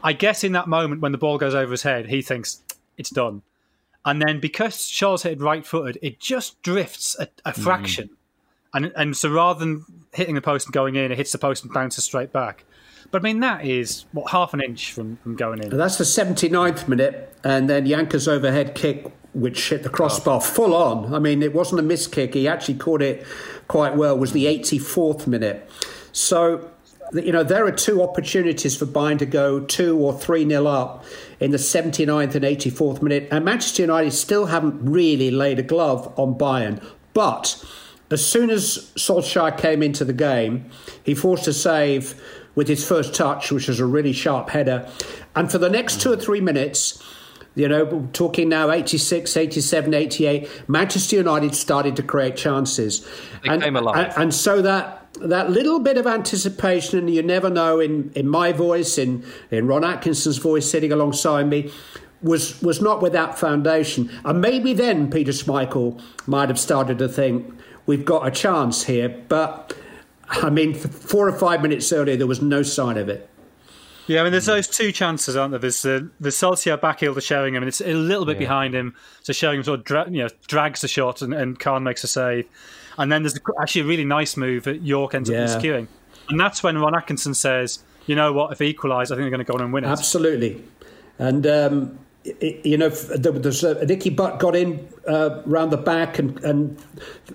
[0.03, 2.63] I guess in that moment when the ball goes over his head, he thinks
[2.97, 3.43] it's done.
[4.05, 7.63] And then because Scholl's hit right footed, it just drifts a, a mm.
[7.63, 8.09] fraction.
[8.09, 8.15] Mm.
[8.75, 11.63] And, and so rather than hitting the post and going in, it hits the post
[11.63, 12.65] and bounces straight back.
[13.11, 15.71] But I mean, that is what half an inch from, from going in.
[15.71, 20.39] And that's the 79th minute, and then Jancker's overhead kick, which hit the crossbar oh.
[20.39, 21.13] full on.
[21.13, 23.23] I mean, it wasn't a miss kick; he actually caught it
[23.67, 24.17] quite well.
[24.17, 25.69] Was the 84th minute?
[26.11, 26.71] So,
[27.13, 31.03] you know, there are two opportunities for Bayern to go two or three nil up
[31.39, 36.11] in the 79th and 84th minute, and Manchester United still haven't really laid a glove
[36.17, 36.83] on Bayern,
[37.13, 37.63] but.
[38.11, 40.69] As soon as Solskjaer came into the game,
[41.03, 42.21] he forced a save
[42.53, 44.87] with his first touch, which was a really sharp header.
[45.35, 47.01] And for the next two or three minutes,
[47.55, 53.07] you know, talking now 86, 87, 88, Manchester United started to create chances.
[53.43, 54.13] They and, came alive.
[54.15, 58.27] And, and, so that that little bit of anticipation, and you never know in, in
[58.27, 61.71] my voice, in, in Ron Atkinson's voice sitting alongside me,
[62.21, 64.09] was was not without foundation.
[64.23, 67.53] And maybe then Peter Schmeichel might have started to think,
[67.85, 69.09] we've got a chance here.
[69.27, 69.75] But
[70.29, 73.29] I mean, four or five minutes earlier, there was no sign of it.
[74.07, 75.59] Yeah, I mean, there's those two chances, aren't there?
[75.59, 78.39] There's the the Solskjaer back heel to Sheringham, and it's a little bit yeah.
[78.39, 81.83] behind him, so Sheringham sort of dra- you know drags the shot, and, and Kahn
[81.83, 82.47] makes a save.
[82.97, 85.43] And then there's actually a really nice move that Yorke ends yeah.
[85.43, 85.87] up skewing,
[86.29, 88.51] and that's when Ron Atkinson says, "You know what?
[88.51, 90.63] If they equalise, I think they're going to go on and win it." Absolutely,
[91.17, 96.41] and um, you know, there's a, Nicky Butt got in uh, round the back and,
[96.43, 96.79] and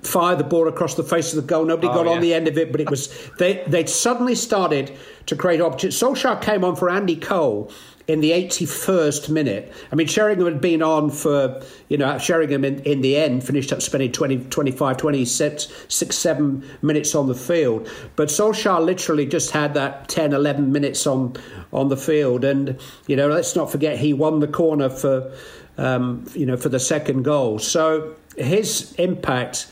[0.03, 1.65] fired the ball across the face of the goal.
[1.67, 2.13] Nobody oh, got yeah.
[2.13, 4.97] on the end of it, but it was they they'd suddenly started
[5.27, 6.01] to create opportunities.
[6.01, 7.71] Solskjaer came on for Andy Cole
[8.09, 9.71] in the 81st minute.
[9.93, 13.71] I mean, Sheringham had been on for, you know, Sheringham in, in the end finished
[13.71, 17.89] up spending 20, 25, 26, 6, 7 minutes on the field.
[18.17, 21.37] But Solskjaer literally just had that 10, 11 minutes on,
[21.71, 22.45] on the field.
[22.45, 25.31] And, you know, let's not forget he won the corner for,
[25.77, 27.59] um, you know, for the second goal.
[27.59, 29.69] So his impact.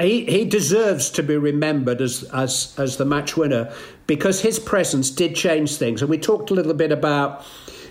[0.00, 3.72] He, he deserves to be remembered as, as as the match winner
[4.06, 6.00] because his presence did change things.
[6.00, 7.44] And we talked a little bit about,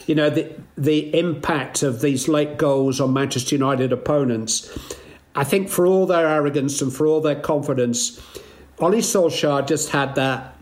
[0.08, 4.76] you know, the the impact of these late goals on Manchester United opponents.
[5.36, 8.20] I think for all their arrogance and for all their confidence,
[8.80, 10.56] Ole Solskjaer just had that,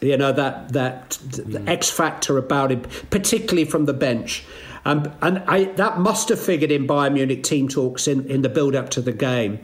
[0.00, 1.68] you know, that that mm.
[1.68, 4.44] X factor about him, particularly from the bench.
[4.84, 8.48] Um, and I, that must have figured in Bayern Munich team talks in, in the
[8.48, 9.58] build up to the game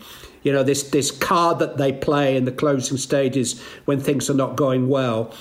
[0.45, 4.34] you know, this, this card that they play in the closing stages when things are
[4.34, 5.34] not going well.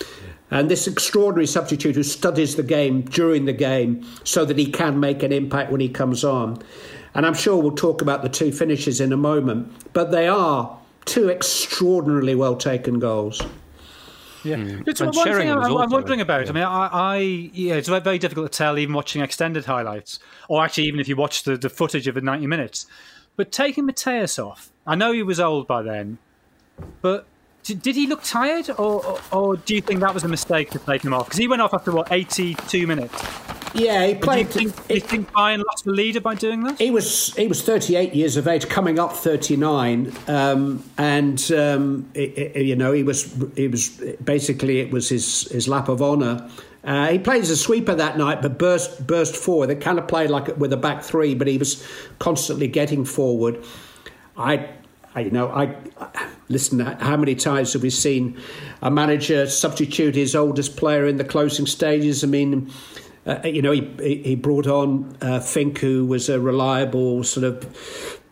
[0.49, 4.99] And this extraordinary substitute who studies the game during the game so that he can
[4.99, 6.61] make an impact when he comes on.
[7.15, 10.79] And I'm sure we'll talk about the two finishes in a moment, but they are
[11.05, 13.41] two extraordinarily well taken goals.
[14.43, 14.87] Yeah, mm.
[14.87, 16.45] it's one thing I'm, I'm wondering about.
[16.45, 16.49] Yeah.
[16.49, 17.17] I mean, I, I,
[17.53, 21.15] yeah, it's very difficult to tell even watching extended highlights, or actually even if you
[21.15, 22.85] watch the, the footage of the 90 minutes.
[23.35, 26.17] But taking Matthäus off, I know he was old by then,
[27.01, 27.25] but
[27.63, 30.79] did he look tired, or, or, or do you think that was a mistake to
[30.79, 31.25] take him off?
[31.25, 33.13] Because he went off after what eighty-two minutes.
[33.73, 34.49] Yeah, he played.
[34.51, 36.77] Do you think, do you think Bayern lost the leader by doing that?
[36.77, 42.37] He was he was 38 years of age, coming up 39, um, and um, it,
[42.55, 43.89] it, you know he was he was
[44.23, 46.49] basically it was his his lap of honour
[46.83, 49.67] Uh, he played as a sweeper that night, but burst burst forward.
[49.67, 51.87] They kind of played like with a back three, but he was
[52.19, 53.63] constantly getting forward.
[54.37, 54.69] I,
[55.15, 56.79] I you know, I, I listen.
[56.79, 58.39] How many times have we seen
[58.81, 62.23] a manager substitute his oldest player in the closing stages?
[62.23, 62.71] I mean.
[63.25, 67.63] Uh, you know, he he brought on uh, Fink, who was a reliable sort of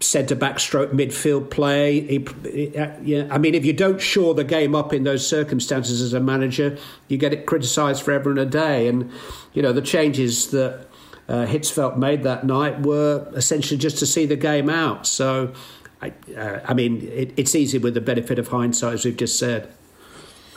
[0.03, 2.01] centre back stroke midfield play.
[2.01, 5.25] He, he, uh, yeah, I mean, if you don't shore the game up in those
[5.25, 6.77] circumstances as a manager,
[7.07, 8.87] you get it criticised forever and a day.
[8.87, 9.11] And
[9.53, 10.87] you know, the changes that
[11.27, 15.07] uh, Hitzfeld made that night were essentially just to see the game out.
[15.07, 15.53] So,
[16.01, 19.37] I, uh, I mean, it, it's easy with the benefit of hindsight, as we've just
[19.37, 19.71] said.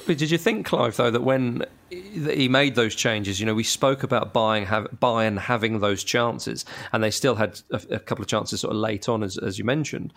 [0.06, 3.64] But did you think, Clive, though, that when he made those changes, you know, we
[3.64, 8.22] spoke about Bayern have, Bayern having those chances, and they still had a, a couple
[8.22, 10.12] of chances sort of late on, as, as you mentioned.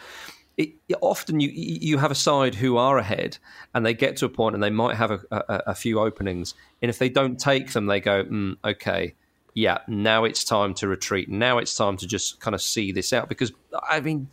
[0.58, 0.72] It,
[1.02, 3.38] often you you have a side who are ahead,
[3.76, 6.56] and they get to a point, and they might have a, a, a few openings,
[6.82, 9.14] and if they don't take them, they go, mm, okay,
[9.54, 11.30] yeah, now it's time to retreat.
[11.30, 13.52] Now it's time to just kind of see this out because
[13.90, 14.30] I mean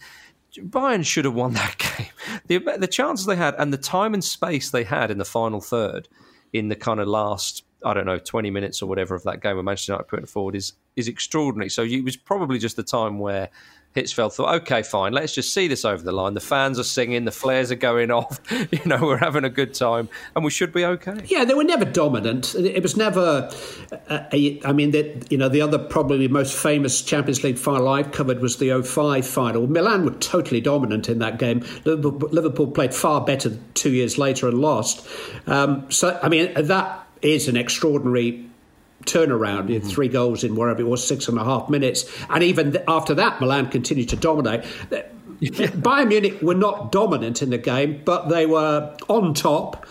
[0.58, 2.06] Bayern should have won that game.
[2.46, 5.60] The, the chances they had and the time and space they had in the final
[5.60, 6.08] third,
[6.52, 9.54] in the kind of last, I don't know, 20 minutes or whatever of that game
[9.56, 11.68] where Manchester United put it forward is is extraordinary.
[11.68, 13.50] So it was probably just the time where
[13.94, 16.34] Hitzfeld thought, okay, fine, let's just see this over the line.
[16.34, 19.72] The fans are singing, the flares are going off, you know, we're having a good
[19.72, 21.20] time, and we should be okay.
[21.26, 22.54] Yeah, they were never dominant.
[22.54, 23.50] It was never.
[24.08, 28.10] Uh, I mean, that you know, the other probably most famous Champions League final I've
[28.10, 29.66] covered was the 05 final.
[29.66, 31.64] Milan were totally dominant in that game.
[31.84, 35.06] Liverpool, Liverpool played far better two years later and lost.
[35.46, 38.44] Um, so, I mean, that is an extraordinary
[39.06, 39.88] turnaround, mm-hmm.
[39.88, 42.04] three goals in wherever it was, six and a half minutes.
[42.30, 44.64] And even after that, Milan continued to dominate.
[45.40, 45.66] Yeah.
[45.66, 49.84] Bayern Munich were not dominant in the game, but they were on top.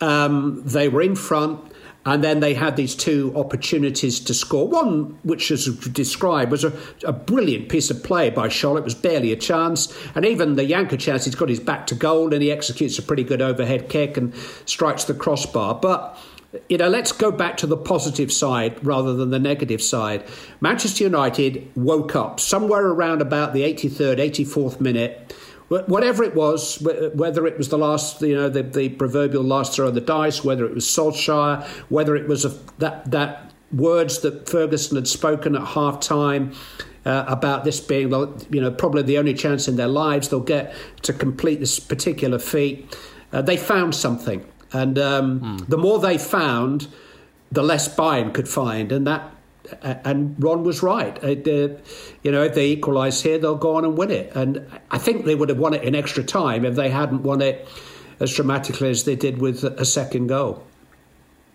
[0.00, 1.60] Um, they were in front.
[2.06, 4.68] And then they had these two opportunities to score.
[4.68, 6.72] One, which is described, was a,
[7.04, 8.76] a brilliant piece of play by Scholl.
[8.76, 9.92] It was barely a chance.
[10.14, 13.02] And even the Jancker chance, he's got his back to goal and he executes a
[13.02, 14.34] pretty good overhead kick and
[14.66, 15.76] strikes the crossbar.
[15.76, 16.18] But
[16.68, 20.24] you know, let's go back to the positive side rather than the negative side.
[20.60, 25.34] Manchester United woke up somewhere around about the 83rd, 84th minute.
[25.68, 26.78] Whatever it was,
[27.14, 30.44] whether it was the last, you know, the, the proverbial last throw of the dice,
[30.44, 35.56] whether it was Solskjaer, whether it was a, that that words that Ferguson had spoken
[35.56, 36.52] at half time
[37.04, 38.10] uh, about this being,
[38.50, 42.38] you know, probably the only chance in their lives they'll get to complete this particular
[42.38, 42.96] feat.
[43.32, 44.44] Uh, they found something.
[44.74, 45.68] And um, mm.
[45.68, 46.88] the more they found,
[47.50, 49.30] the less Bayern could find, and that
[49.82, 51.22] and Ron was right.
[51.22, 51.74] It, uh,
[52.22, 54.30] you know, if they equalise here, they'll go on and win it.
[54.34, 57.40] And I think they would have won it in extra time if they hadn't won
[57.40, 57.66] it
[58.20, 60.62] as dramatically as they did with a second goal.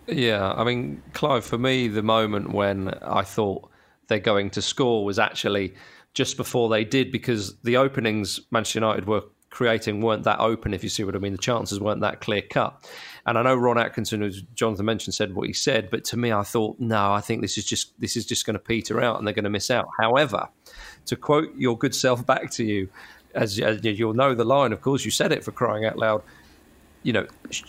[0.06, 3.70] Yeah, I mean, Clive, for me, the moment when I thought
[4.08, 5.74] they're going to score was actually
[6.12, 10.82] just before they did, because the openings Manchester United were creating weren't that open, if
[10.82, 11.32] you see what I mean.
[11.32, 12.84] The chances weren't that clear cut.
[13.30, 16.32] And I know Ron Atkinson, as Jonathan mentioned, said what he said, but to me,
[16.32, 19.18] I thought, no, I think this is just this is just going to peter out,
[19.18, 19.86] and they're going to miss out.
[20.00, 20.48] However,
[21.06, 22.88] to quote your good self back to you,
[23.32, 26.24] as, as you'll know the line, of course, you said it for crying out loud
[27.02, 27.26] you know,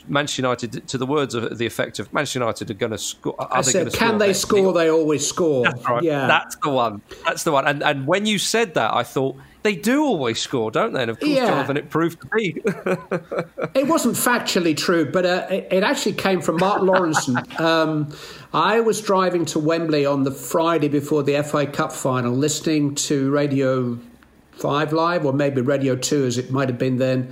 [0.09, 3.36] Manchester United, to the words of the effect of Manchester United are going to score.
[3.39, 4.20] I said, can score?
[4.20, 4.74] they score?
[4.74, 5.64] They always score.
[5.64, 6.03] That's right.
[6.03, 7.01] Yeah, that's the one.
[7.24, 7.66] That's the one.
[7.66, 11.03] And and when you said that, I thought they do always score, don't they?
[11.03, 11.47] And of course, yeah.
[11.47, 12.62] Jonathan, it proved to be.
[13.80, 17.59] it wasn't factually true, but uh, it, it, actually came from Mark Lawrenson.
[17.59, 18.16] Um,
[18.53, 23.30] I was driving to Wembley on the Friday before the FA Cup final, listening to
[23.32, 23.99] Radio
[24.53, 27.32] 5 Live, or maybe Radio 2 as it might have been then.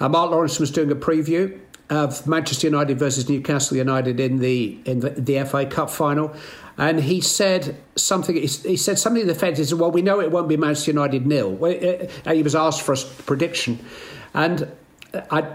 [0.00, 1.58] Uh, Mark Lawrenson was doing a preview
[1.88, 6.34] of Manchester United versus Newcastle United in the in the, the FA Cup final,
[6.78, 8.36] and he said something.
[8.36, 11.26] He, said something to the effect: "Is well, we know it won't be Manchester United
[11.26, 13.78] nil." Uh, he was asked for a prediction,
[14.34, 14.70] and
[15.30, 15.52] I,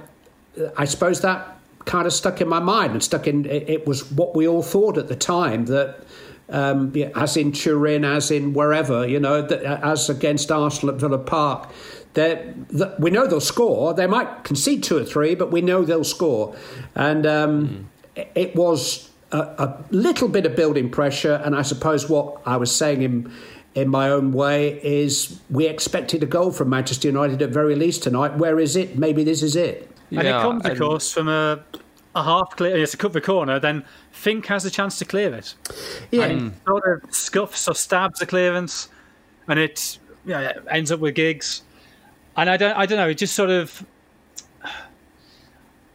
[0.77, 3.45] I suppose that kind of stuck in my mind and stuck in.
[3.45, 6.03] It was what we all thought at the time that.
[6.49, 11.69] Um, as in Turin, as in wherever, you know, as against Arsenal at Villa Park,
[12.13, 13.93] that we know they'll score.
[13.93, 16.53] They might concede two or three, but we know they'll score.
[16.93, 18.25] And um, mm.
[18.35, 21.41] it was a, a, little bit of building pressure.
[21.43, 23.31] And I suppose what I was saying in
[23.73, 28.03] in my own way is we expected a goal from Manchester United at very least
[28.03, 28.35] tonight.
[28.35, 28.97] Where is it?
[28.97, 29.89] Maybe this is it.
[30.11, 31.63] And yeah, it comes, of course, from a,
[32.13, 32.75] a half clear.
[32.77, 33.59] It's a cut the corner.
[33.59, 35.55] Then Fink has a chance to clear it.
[36.11, 38.89] Yeah, and sort of scuffs or stabs the clearance,
[39.47, 41.61] and it yeah, ends up with Giggs.
[42.35, 43.07] and I don't, I don't know.
[43.07, 43.85] It just sort of,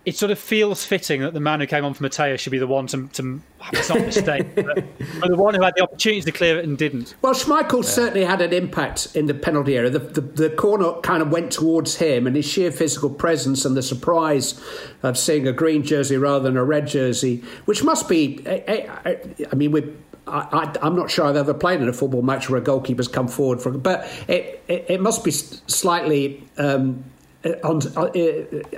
[0.06, 2.58] it sort of feels fitting that the man who came on for Matthäus should be
[2.58, 3.42] the one to, to
[3.72, 4.64] it's not a mistake, but,
[5.20, 7.16] but, the one who had the opportunity to clear it and didn't.
[7.22, 7.90] Well, Schmeichel yeah.
[7.90, 9.90] certainly had an impact in the penalty area.
[9.90, 13.76] The, the, the, corner kind of went towards him, and his sheer physical presence and
[13.76, 14.62] the surprise
[15.02, 18.74] of seeing a green jersey rather than a red jersey, which must be, eh, eh,
[18.76, 19.18] eh, I, I,
[19.50, 19.92] I mean, we
[20.28, 23.28] I, am not sure I've ever played in a football match where a goalkeeper's come
[23.28, 27.04] forward for, but it, it, it must be slightly um,
[27.44, 28.10] on, uh,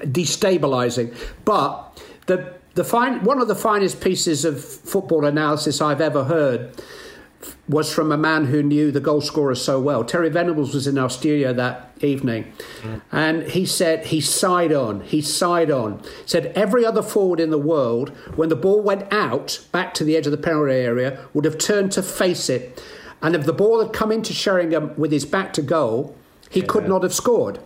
[0.05, 1.15] destabilising.
[1.45, 6.71] But the the fine, one of the finest pieces of football analysis I've ever heard
[7.69, 10.05] was from a man who knew the goal scorer so well.
[10.05, 12.53] Terry Venables was in our studio that evening,
[12.83, 13.01] mm.
[13.11, 15.01] and he said he side on.
[15.01, 16.03] He side on.
[16.27, 20.17] Said every other forward in the world, when the ball went out back to the
[20.17, 22.83] edge of the penalty area, would have turned to face it,
[23.23, 26.17] and if the ball had come into Sheringham with his back to goal,
[26.51, 26.67] he yeah.
[26.67, 27.59] could not have scored.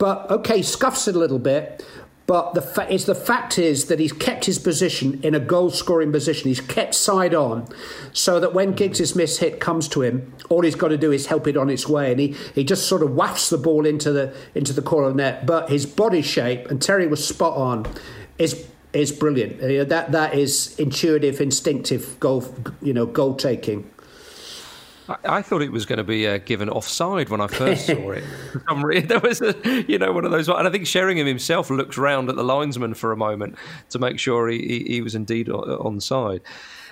[0.00, 1.84] But okay, scuffs it a little bit.
[2.26, 5.68] But the fa- is the fact is that he's kept his position in a goal
[5.70, 6.48] scoring position.
[6.48, 7.66] He's kept side on,
[8.12, 9.16] so that when Giggs' mm.
[9.16, 11.88] miss hit comes to him, all he's got to do is help it on its
[11.88, 15.08] way, and he, he just sort of wafts the ball into the into the corner
[15.08, 15.44] of the net.
[15.44, 17.86] But his body shape, and Terry was spot on,
[18.38, 19.60] is is brilliant.
[19.88, 22.44] That that is intuitive, instinctive goal,
[22.80, 23.90] you know, goal taking.
[25.10, 28.12] I, I thought it was going to be uh, given offside when I first saw
[28.12, 28.24] it.
[29.08, 32.28] there was a, you know, one of those, and I think Sheringham himself looked round
[32.28, 33.56] at the linesman for a moment
[33.90, 36.42] to make sure he, he, he was indeed on side.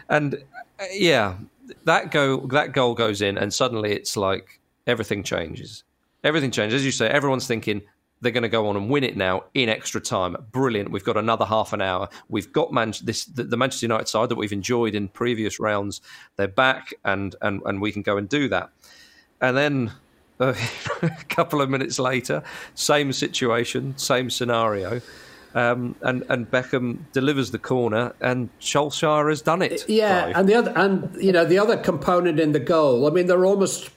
[0.09, 0.35] And
[0.81, 1.37] uh, yeah,
[1.85, 5.85] that go that goal goes in, and suddenly it's like everything changes.
[6.25, 7.09] Everything changes, as you say.
[7.09, 7.83] Everyone's thinking
[8.21, 10.37] they're going to go on and win it now in extra time.
[10.51, 10.91] Brilliant.
[10.91, 12.09] We've got another half an hour.
[12.29, 16.01] We've got Man- this, the, the, Manchester United side that we've enjoyed in previous rounds.
[16.37, 18.71] They're back, and and and we can go and do that.
[19.41, 19.93] And then
[20.41, 20.55] uh,
[21.03, 22.43] a couple of minutes later,
[22.75, 25.01] same situation, same scenario.
[25.55, 29.89] Um, and and Beckham delivers the corner, and Solskjaer has done it.
[29.89, 33.07] Yeah, and the other, and you know, the other component in the goal.
[33.07, 33.91] I mean, they're almost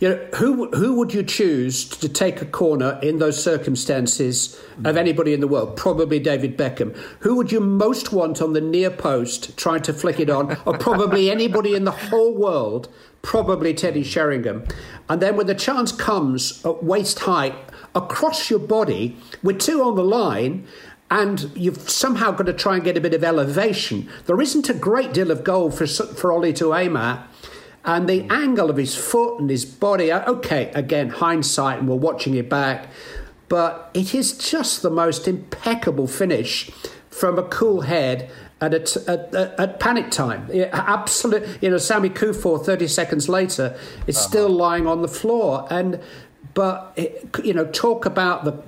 [0.00, 4.54] you know, who who would you choose to take a corner in those circumstances
[4.84, 4.96] of mm.
[4.96, 5.76] anybody in the world?
[5.76, 6.96] Probably David Beckham.
[7.20, 10.56] Who would you most want on the near post trying to flick it on?
[10.64, 12.88] or probably anybody in the whole world?
[13.20, 14.06] Probably Teddy mm.
[14.06, 14.64] Sheringham.
[15.10, 17.54] And then when the chance comes at waist height
[17.94, 20.66] across your body with two on the line,
[21.10, 24.08] and you've somehow got to try and get a bit of elevation.
[24.26, 27.26] There isn't a great deal of goal for for Ole to aim at
[27.88, 30.12] and the angle of his foot and his body.
[30.12, 32.86] Uh, okay, again, hindsight, and we're watching it back,
[33.48, 36.70] but it is just the most impeccable finish
[37.08, 38.30] from a cool head
[38.60, 40.50] at, a, at, at, at, panic time.
[40.70, 43.76] Absolute, you know, Sammy Kuffour, 30 seconds later,
[44.06, 44.28] is uh-huh.
[44.28, 45.66] still lying on the floor.
[45.70, 45.98] And
[46.52, 46.98] but
[47.42, 48.62] you know, talk about the.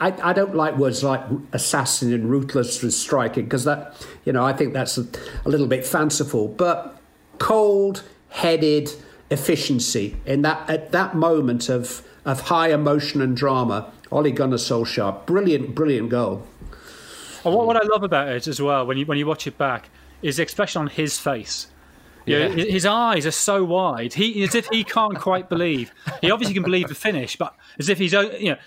[0.00, 1.22] I, I don't like words like
[1.52, 5.06] assassin and ruthless with striking because that, you know, I think that's a,
[5.44, 6.48] a little bit fanciful.
[6.48, 7.00] But
[7.38, 8.02] cold,
[8.36, 8.92] headed
[9.30, 13.90] efficiency in that at that moment of of high emotion and drama.
[14.12, 16.46] Ole Gunnar Solskjaer, brilliant, brilliant goal.
[17.44, 19.56] And what, what I love about it as well, when you when you watch it
[19.56, 19.88] back,
[20.22, 21.68] is the expression on his face.
[22.26, 22.48] Yeah.
[22.48, 24.12] his eyes are so wide.
[24.12, 25.92] He as if he can't quite believe.
[26.20, 28.58] He obviously can believe the finish, but as if he's you know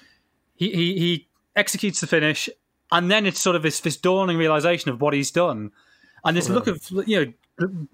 [0.55, 2.49] he he, he executes the finish,
[2.91, 5.71] and then it's sort of this this dawning realization of what he's done,
[6.23, 7.87] and this look of you know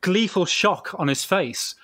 [0.00, 1.74] gleeful shock on his face.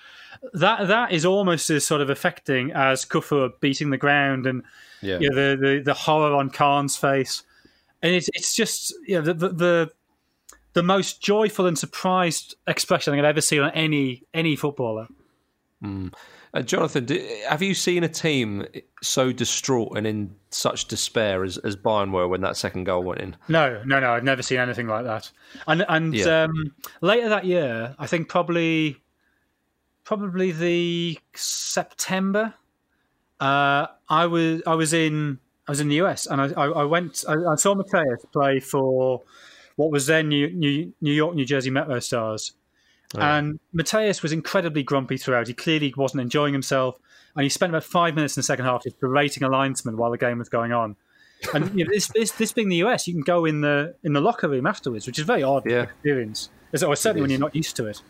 [0.53, 4.63] That that is almost as sort of affecting as Kuffour beating the ground and
[5.01, 5.19] yeah.
[5.19, 7.43] you know, the, the the horror on Kahn's face,
[8.01, 9.91] and it's it's just you know the, the, the
[10.73, 15.07] the most joyful and surprised expression I've ever seen on any any footballer.
[15.83, 16.13] Mm.
[16.53, 18.65] Uh, Jonathan, do, have you seen a team
[19.01, 23.21] so distraught and in such despair as, as Bayern were when that second goal went
[23.21, 23.35] in?
[23.47, 24.11] No, no, no.
[24.11, 25.31] I've never seen anything like that.
[25.65, 26.43] And and yeah.
[26.43, 29.01] um, later that year, I think probably
[30.03, 32.53] probably the September.
[33.39, 36.83] Uh, I was I was in I was in the US and I, I, I
[36.83, 39.23] went I, I saw Matthäus play for
[39.75, 42.53] what was then New, New, New York New Jersey Metro Stars
[43.15, 45.47] Oh, and Matthäus was incredibly grumpy throughout.
[45.47, 46.99] He clearly wasn't enjoying himself.
[47.35, 50.11] And he spent about five minutes in the second half just berating a linesman while
[50.11, 50.95] the game was going on.
[51.53, 54.13] And you know, this, this, this being the US, you can go in the in
[54.13, 55.83] the locker room afterwards, which is a very odd yeah.
[55.83, 56.49] experience.
[56.73, 58.01] Or certainly when you're not used to it.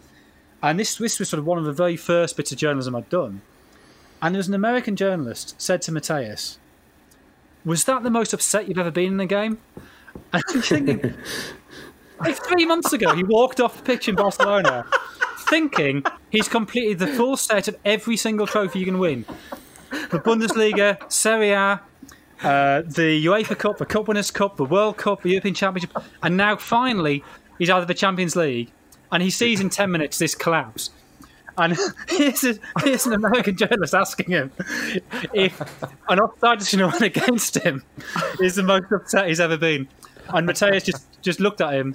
[0.61, 3.09] And this this was sort of one of the very first bits of journalism I'd
[3.09, 3.41] done.
[4.21, 6.57] And there was an American journalist said to Matthäus,
[7.65, 9.57] "Was that the most upset you've ever been in a game?"
[10.31, 11.13] And I'm thinking,
[12.23, 14.85] like three months ago, he walked off the pitch in Barcelona
[15.49, 19.25] thinking he's completed the full set of every single trophy you can win
[20.09, 21.81] the Bundesliga, Serie A,
[22.43, 26.35] uh, the UEFA Cup, the Cup Winners' Cup, the World Cup, the European Championship, and
[26.35, 27.23] now finally
[27.57, 28.71] he's out of the Champions League,
[29.11, 30.89] and he sees in ten minutes this collapse.
[31.57, 31.77] And
[32.09, 34.51] here's, a, here's an American journalist asking him
[35.33, 35.61] if
[36.09, 37.83] an offside decision against him
[38.41, 39.87] is the most upset he's ever been.
[40.29, 41.93] And Matthäus just, just looked at him,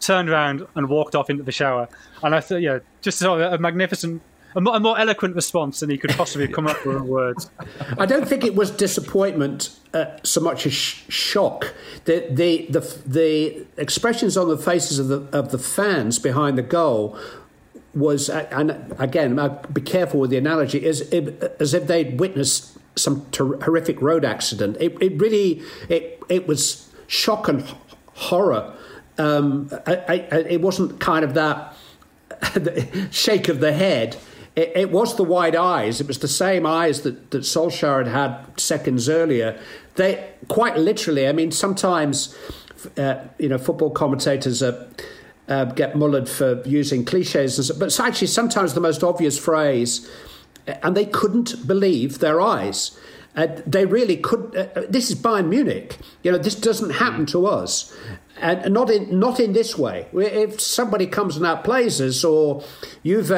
[0.00, 1.88] turned around, and walked off into the shower.
[2.22, 4.22] And I thought, yeah, just sort of a magnificent
[4.54, 7.50] a more, a more, eloquent response than he could possibly come up with in words.
[7.98, 11.74] I don't think it was disappointment uh, so much as sh- shock.
[12.06, 16.62] The, the, the, the expressions on the faces of the, of the fans behind the
[16.62, 17.18] goal
[17.94, 22.18] was, uh, and again, I'll be careful with the analogy, as if, as if they'd
[22.18, 24.76] witnessed some ter- horrific road accident.
[24.80, 27.64] It, it really, it, it was shock and
[28.14, 28.72] horror.
[29.18, 30.14] Um, I, I,
[30.48, 31.74] it wasn't kind of that
[33.10, 34.16] shake of the head
[34.58, 36.00] it, it, was the wide eyes.
[36.00, 39.56] It was the same eyes that, that Solskjaer had had seconds earlier.
[39.94, 41.28] They quite literally.
[41.28, 42.36] I mean, sometimes
[42.96, 44.88] uh, you know football commentators are,
[45.46, 50.10] uh, get mullered for using cliches, but it's actually sometimes the most obvious phrase,
[50.66, 52.98] and they couldn't believe their eyes.
[53.38, 54.54] Uh, they really could.
[54.56, 55.96] Uh, uh this is Bayern Munich.
[56.24, 57.94] You know, this doesn't happen to us
[58.40, 60.06] and not in not in this way.
[60.12, 62.64] If somebody comes and outplays us, or
[63.04, 63.28] Juve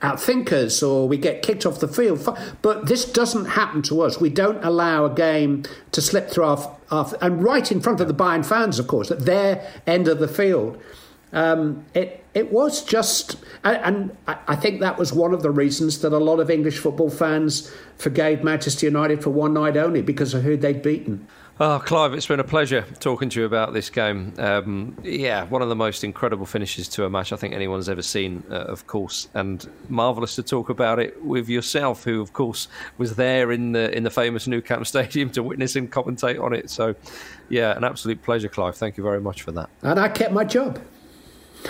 [0.00, 2.26] outthink us, or we get kicked off the field,
[2.62, 4.20] but this doesn't happen to us.
[4.20, 8.08] We don't allow a game to slip through our, our and right in front of
[8.08, 10.80] the Bayern fans, of course, at their end of the field.
[11.34, 16.12] Um, it it was just, and I think that was one of the reasons that
[16.12, 20.42] a lot of English football fans forgave Manchester United for one night only because of
[20.42, 21.28] who they'd beaten.
[21.60, 24.34] Oh, Clive, it's been a pleasure talking to you about this game.
[24.38, 28.02] Um, yeah, one of the most incredible finishes to a match I think anyone's ever
[28.02, 32.66] seen, uh, of course, and marvellous to talk about it with yourself, who, of course,
[32.98, 36.52] was there in the in the famous Nou Camp Stadium to witness and commentate on
[36.52, 36.70] it.
[36.70, 36.96] So,
[37.48, 38.76] yeah, an absolute pleasure, Clive.
[38.76, 39.70] Thank you very much for that.
[39.82, 40.80] And I kept my job.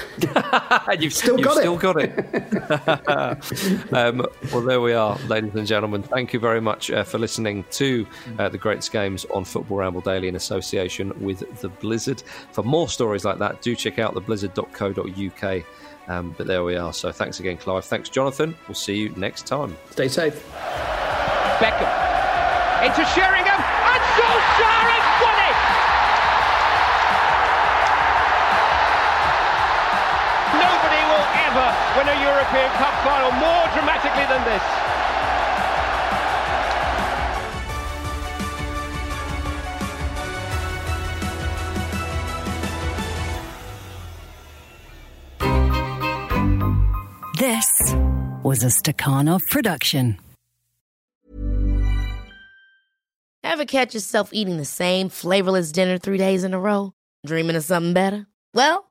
[0.99, 1.79] you've still got you've it.
[1.79, 3.93] Still got it.
[3.93, 6.03] um, well, there we are, ladies and gentlemen.
[6.03, 8.07] Thank you very much uh, for listening to
[8.39, 12.23] uh, the Greats Games on Football Ramble Daily in association with the Blizzard.
[12.53, 15.65] For more stories like that, do check out theblizzard.co.uk.
[16.07, 16.93] Um, but there we are.
[16.93, 17.85] So thanks again, Clive.
[17.85, 18.55] Thanks, Jonathan.
[18.69, 19.77] We'll see you next time.
[19.91, 20.45] Stay safe.
[21.59, 22.05] Beckham
[22.85, 25.04] into Sheringham and Solskjaer
[33.05, 34.63] final more dramatically than this.
[47.39, 47.95] This
[48.43, 50.19] was a Stakhanov production.
[53.43, 56.95] Ever catch yourself eating the same flavorless dinner three days in a row?
[57.27, 58.27] Dreaming of something better?
[58.55, 58.91] Well,